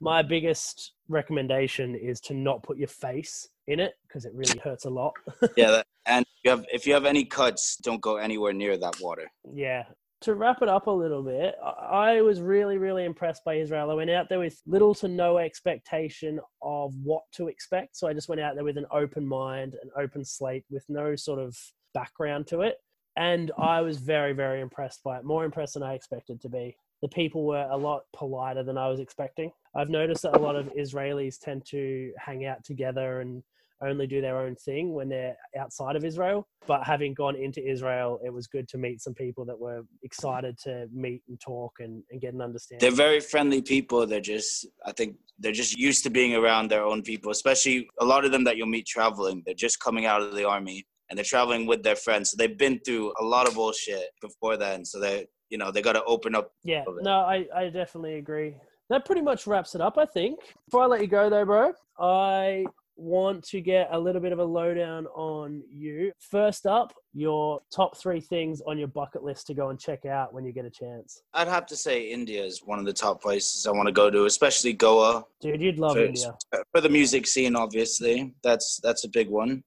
my 0.00 0.22
biggest 0.22 0.92
recommendation 1.08 1.94
is 1.94 2.20
to 2.22 2.34
not 2.34 2.62
put 2.62 2.78
your 2.78 2.88
face 2.88 3.48
in 3.66 3.80
it 3.80 3.94
because 4.06 4.24
it 4.24 4.32
really 4.34 4.58
hurts 4.58 4.84
a 4.84 4.90
lot. 4.90 5.12
Yeah, 5.56 5.70
that, 5.70 5.86
and 6.06 6.24
you 6.44 6.50
have 6.50 6.64
if 6.72 6.86
you 6.86 6.94
have 6.94 7.04
any 7.04 7.24
cuts, 7.24 7.76
don't 7.76 8.00
go 8.00 8.16
anywhere 8.16 8.52
near 8.52 8.76
that 8.76 9.00
water. 9.00 9.30
Yeah. 9.52 9.84
To 10.22 10.34
wrap 10.34 10.62
it 10.62 10.68
up 10.68 10.86
a 10.86 10.90
little 10.90 11.22
bit, 11.22 11.54
I 11.62 12.16
I 12.16 12.22
was 12.22 12.40
really, 12.40 12.78
really 12.78 13.04
impressed 13.04 13.44
by 13.44 13.54
Israel. 13.54 13.90
I 13.90 13.94
went 13.94 14.10
out 14.10 14.28
there 14.28 14.38
with 14.38 14.60
little 14.66 14.94
to 14.96 15.08
no 15.08 15.38
expectation 15.38 16.40
of 16.62 16.94
what 17.02 17.22
to 17.32 17.48
expect. 17.48 17.96
So 17.96 18.08
I 18.08 18.14
just 18.14 18.28
went 18.28 18.40
out 18.40 18.54
there 18.54 18.64
with 18.64 18.78
an 18.78 18.86
open 18.90 19.26
mind, 19.26 19.76
an 19.82 19.90
open 19.96 20.24
slate, 20.24 20.64
with 20.70 20.84
no 20.88 21.16
sort 21.16 21.38
of 21.38 21.56
background 21.96 22.46
to 22.48 22.60
it. 22.60 22.76
And 23.16 23.50
I 23.56 23.80
was 23.80 23.96
very, 23.96 24.34
very 24.34 24.60
impressed 24.60 25.02
by 25.02 25.16
it. 25.18 25.24
More 25.24 25.44
impressed 25.46 25.74
than 25.74 25.82
I 25.82 25.94
expected 25.94 26.40
to 26.42 26.50
be. 26.50 26.76
The 27.00 27.08
people 27.08 27.44
were 27.46 27.66
a 27.70 27.76
lot 27.76 28.02
politer 28.14 28.62
than 28.62 28.76
I 28.76 28.88
was 28.88 29.00
expecting. 29.00 29.50
I've 29.74 29.88
noticed 29.88 30.22
that 30.22 30.36
a 30.36 30.38
lot 30.38 30.56
of 30.56 30.66
Israelis 30.84 31.38
tend 31.38 31.64
to 31.70 32.12
hang 32.18 32.44
out 32.44 32.62
together 32.64 33.20
and 33.22 33.42
only 33.82 34.06
do 34.06 34.20
their 34.20 34.38
own 34.38 34.54
thing 34.56 34.94
when 34.94 35.08
they're 35.08 35.36
outside 35.58 35.96
of 35.96 36.04
Israel. 36.04 36.46
But 36.66 36.82
having 36.84 37.12
gone 37.14 37.36
into 37.36 37.66
Israel, 37.66 38.18
it 38.24 38.32
was 38.32 38.46
good 38.46 38.68
to 38.68 38.78
meet 38.78 39.02
some 39.02 39.14
people 39.14 39.44
that 39.46 39.58
were 39.58 39.82
excited 40.02 40.58
to 40.64 40.88
meet 40.92 41.22
and 41.28 41.38
talk 41.40 41.72
and, 41.80 42.02
and 42.10 42.20
get 42.20 42.32
an 42.34 42.40
understanding. 42.40 42.80
They're 42.86 42.96
very 43.06 43.20
friendly 43.20 43.62
people. 43.62 44.06
They're 44.06 44.20
just 44.20 44.66
I 44.84 44.92
think 44.92 45.16
they're 45.38 45.52
just 45.52 45.78
used 45.78 46.02
to 46.04 46.10
being 46.10 46.34
around 46.34 46.70
their 46.70 46.84
own 46.84 47.02
people, 47.02 47.30
especially 47.30 47.88
a 48.00 48.04
lot 48.04 48.24
of 48.24 48.32
them 48.32 48.44
that 48.44 48.56
you'll 48.56 48.74
meet 48.78 48.86
traveling. 48.86 49.42
They're 49.44 49.54
just 49.66 49.78
coming 49.80 50.06
out 50.06 50.22
of 50.22 50.34
the 50.34 50.48
army 50.48 50.86
and 51.08 51.16
they're 51.16 51.24
traveling 51.24 51.66
with 51.66 51.82
their 51.82 51.96
friends. 51.96 52.30
So 52.30 52.36
they've 52.36 52.58
been 52.58 52.80
through 52.84 53.12
a 53.20 53.24
lot 53.24 53.46
of 53.46 53.54
bullshit 53.54 54.10
before 54.20 54.56
then. 54.56 54.84
So 54.84 55.00
they 55.00 55.26
you 55.50 55.58
know, 55.58 55.70
they 55.70 55.82
got 55.82 55.92
to 55.92 56.04
open 56.04 56.34
up. 56.34 56.52
yeah, 56.64 56.84
no, 57.02 57.20
I, 57.20 57.46
I 57.54 57.68
definitely 57.68 58.14
agree. 58.14 58.56
That 58.90 59.04
pretty 59.04 59.22
much 59.22 59.46
wraps 59.46 59.74
it 59.74 59.80
up, 59.80 59.98
I 59.98 60.06
think. 60.06 60.38
Before 60.66 60.82
I 60.82 60.86
let 60.86 61.00
you 61.00 61.08
go, 61.08 61.28
though, 61.28 61.44
bro, 61.44 61.72
I 61.98 62.64
want 62.98 63.44
to 63.44 63.60
get 63.60 63.88
a 63.90 63.98
little 63.98 64.22
bit 64.22 64.32
of 64.32 64.38
a 64.38 64.44
lowdown 64.44 65.06
on 65.08 65.62
you. 65.70 66.12
First 66.20 66.66
up, 66.66 66.94
your 67.12 67.60
top 67.74 67.96
three 67.96 68.20
things 68.20 68.62
on 68.66 68.78
your 68.78 68.88
bucket 68.88 69.22
list 69.22 69.48
to 69.48 69.54
go 69.54 69.70
and 69.70 69.78
check 69.78 70.06
out 70.06 70.32
when 70.32 70.44
you 70.44 70.52
get 70.52 70.64
a 70.64 70.70
chance. 70.70 71.22
I'd 71.34 71.48
have 71.48 71.66
to 71.66 71.76
say 71.76 72.10
India 72.10 72.42
is 72.42 72.62
one 72.64 72.78
of 72.78 72.86
the 72.86 72.92
top 72.92 73.20
places 73.20 73.66
I 73.66 73.72
want 73.72 73.86
to 73.86 73.92
go 73.92 74.08
to, 74.08 74.24
especially 74.24 74.72
Goa. 74.72 75.24
Dude, 75.40 75.60
you'd 75.60 75.78
love 75.78 75.94
for, 75.94 76.04
India. 76.04 76.34
for 76.72 76.80
the 76.80 76.88
music 76.88 77.26
scene, 77.26 77.56
obviously. 77.56 78.34
That's 78.42 78.80
that's 78.82 79.04
a 79.04 79.08
big 79.08 79.28
one. 79.28 79.62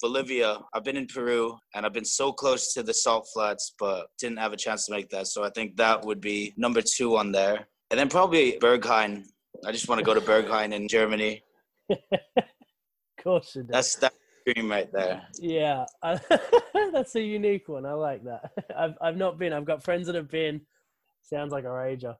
Bolivia, 0.00 0.58
I've 0.72 0.84
been 0.84 0.96
in 0.96 1.06
Peru 1.06 1.58
and 1.74 1.84
I've 1.84 1.92
been 1.92 2.04
so 2.04 2.32
close 2.32 2.72
to 2.74 2.82
the 2.82 2.94
salt 2.94 3.28
flats, 3.32 3.74
but 3.78 4.06
didn't 4.18 4.38
have 4.38 4.52
a 4.52 4.56
chance 4.56 4.86
to 4.86 4.92
make 4.92 5.08
that. 5.10 5.26
So 5.26 5.42
I 5.42 5.50
think 5.50 5.76
that 5.76 6.04
would 6.04 6.20
be 6.20 6.54
number 6.56 6.82
two 6.82 7.16
on 7.16 7.32
there. 7.32 7.66
And 7.90 7.98
then 7.98 8.08
probably 8.08 8.58
Berghain. 8.60 9.24
I 9.66 9.72
just 9.72 9.88
want 9.88 9.98
to 9.98 10.04
go 10.04 10.14
to 10.14 10.20
Berghain 10.20 10.72
in 10.72 10.88
Germany. 10.88 11.42
of 11.90 11.98
course 13.22 13.56
you 13.56 13.62
do. 13.62 13.68
That's 13.72 13.96
that 13.96 14.12
dream 14.46 14.70
right 14.70 14.90
there. 14.92 15.22
Yeah, 15.40 15.86
that's 16.92 17.16
a 17.16 17.22
unique 17.22 17.68
one. 17.68 17.86
I 17.86 17.92
like 17.92 18.24
that. 18.24 18.52
I've 18.76 18.94
I've 19.00 19.16
not 19.16 19.38
been. 19.38 19.52
I've 19.52 19.64
got 19.64 19.82
friends 19.82 20.06
that 20.06 20.14
have 20.14 20.30
been. 20.30 20.60
Sounds 21.22 21.52
like 21.52 21.64
a 21.64 21.68
rager. 21.68 22.16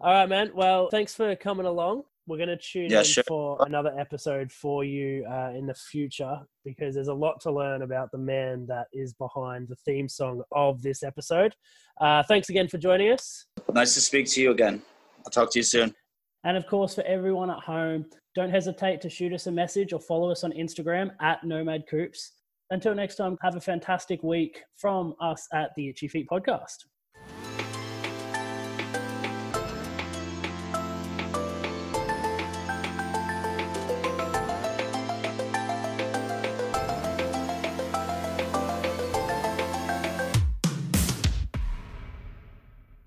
All 0.00 0.12
right, 0.12 0.28
man. 0.28 0.50
Well, 0.54 0.88
thanks 0.90 1.14
for 1.14 1.34
coming 1.36 1.66
along. 1.66 2.04
We're 2.26 2.38
going 2.38 2.48
to 2.48 2.56
tune 2.56 2.90
Yeah, 2.90 2.98
in 3.00 3.04
sure. 3.04 3.24
for 3.28 3.58
another 3.66 3.94
episode 3.98 4.50
for 4.50 4.84
you 4.84 5.24
uh, 5.30 5.52
in 5.54 5.66
the 5.66 5.74
future 5.74 6.38
because 6.64 6.94
there's 6.94 7.08
a 7.08 7.14
lot 7.14 7.40
to 7.42 7.52
learn 7.52 7.82
about 7.82 8.10
the 8.10 8.18
man 8.18 8.66
that 8.66 8.86
is 8.92 9.12
behind 9.14 9.68
the 9.68 9.76
theme 9.76 10.08
song 10.08 10.42
of 10.50 10.82
this 10.82 11.04
episode. 11.04 11.54
Uh, 12.00 12.22
thanks 12.24 12.48
again 12.48 12.66
for 12.66 12.78
joining 12.78 13.12
us. 13.12 13.46
Nice 13.72 13.94
to 13.94 14.00
speak 14.00 14.26
to 14.30 14.42
you 14.42 14.50
again. 14.50 14.82
I'll 15.24 15.30
talk 15.30 15.52
to 15.52 15.58
you 15.60 15.62
soon. 15.62 15.94
And 16.42 16.56
of 16.56 16.66
course, 16.66 16.94
for 16.94 17.02
everyone 17.02 17.50
at 17.50 17.60
home, 17.60 18.06
don't 18.34 18.50
hesitate 18.50 19.00
to 19.02 19.10
shoot 19.10 19.32
us 19.32 19.46
a 19.46 19.52
message 19.52 19.92
or 19.92 20.00
follow 20.00 20.30
us 20.30 20.42
on 20.44 20.52
Instagram 20.52 21.10
at 21.20 21.42
Nomad 21.44 21.84
Coops. 21.88 22.32
Until 22.70 22.94
next 22.94 23.14
time, 23.16 23.36
have 23.42 23.54
a 23.54 23.60
fantastic 23.60 24.22
week 24.24 24.62
from 24.76 25.14
us 25.20 25.46
at 25.52 25.70
the 25.76 25.88
Itchy 25.88 26.08
Feet 26.08 26.26
Podcast. 26.28 26.84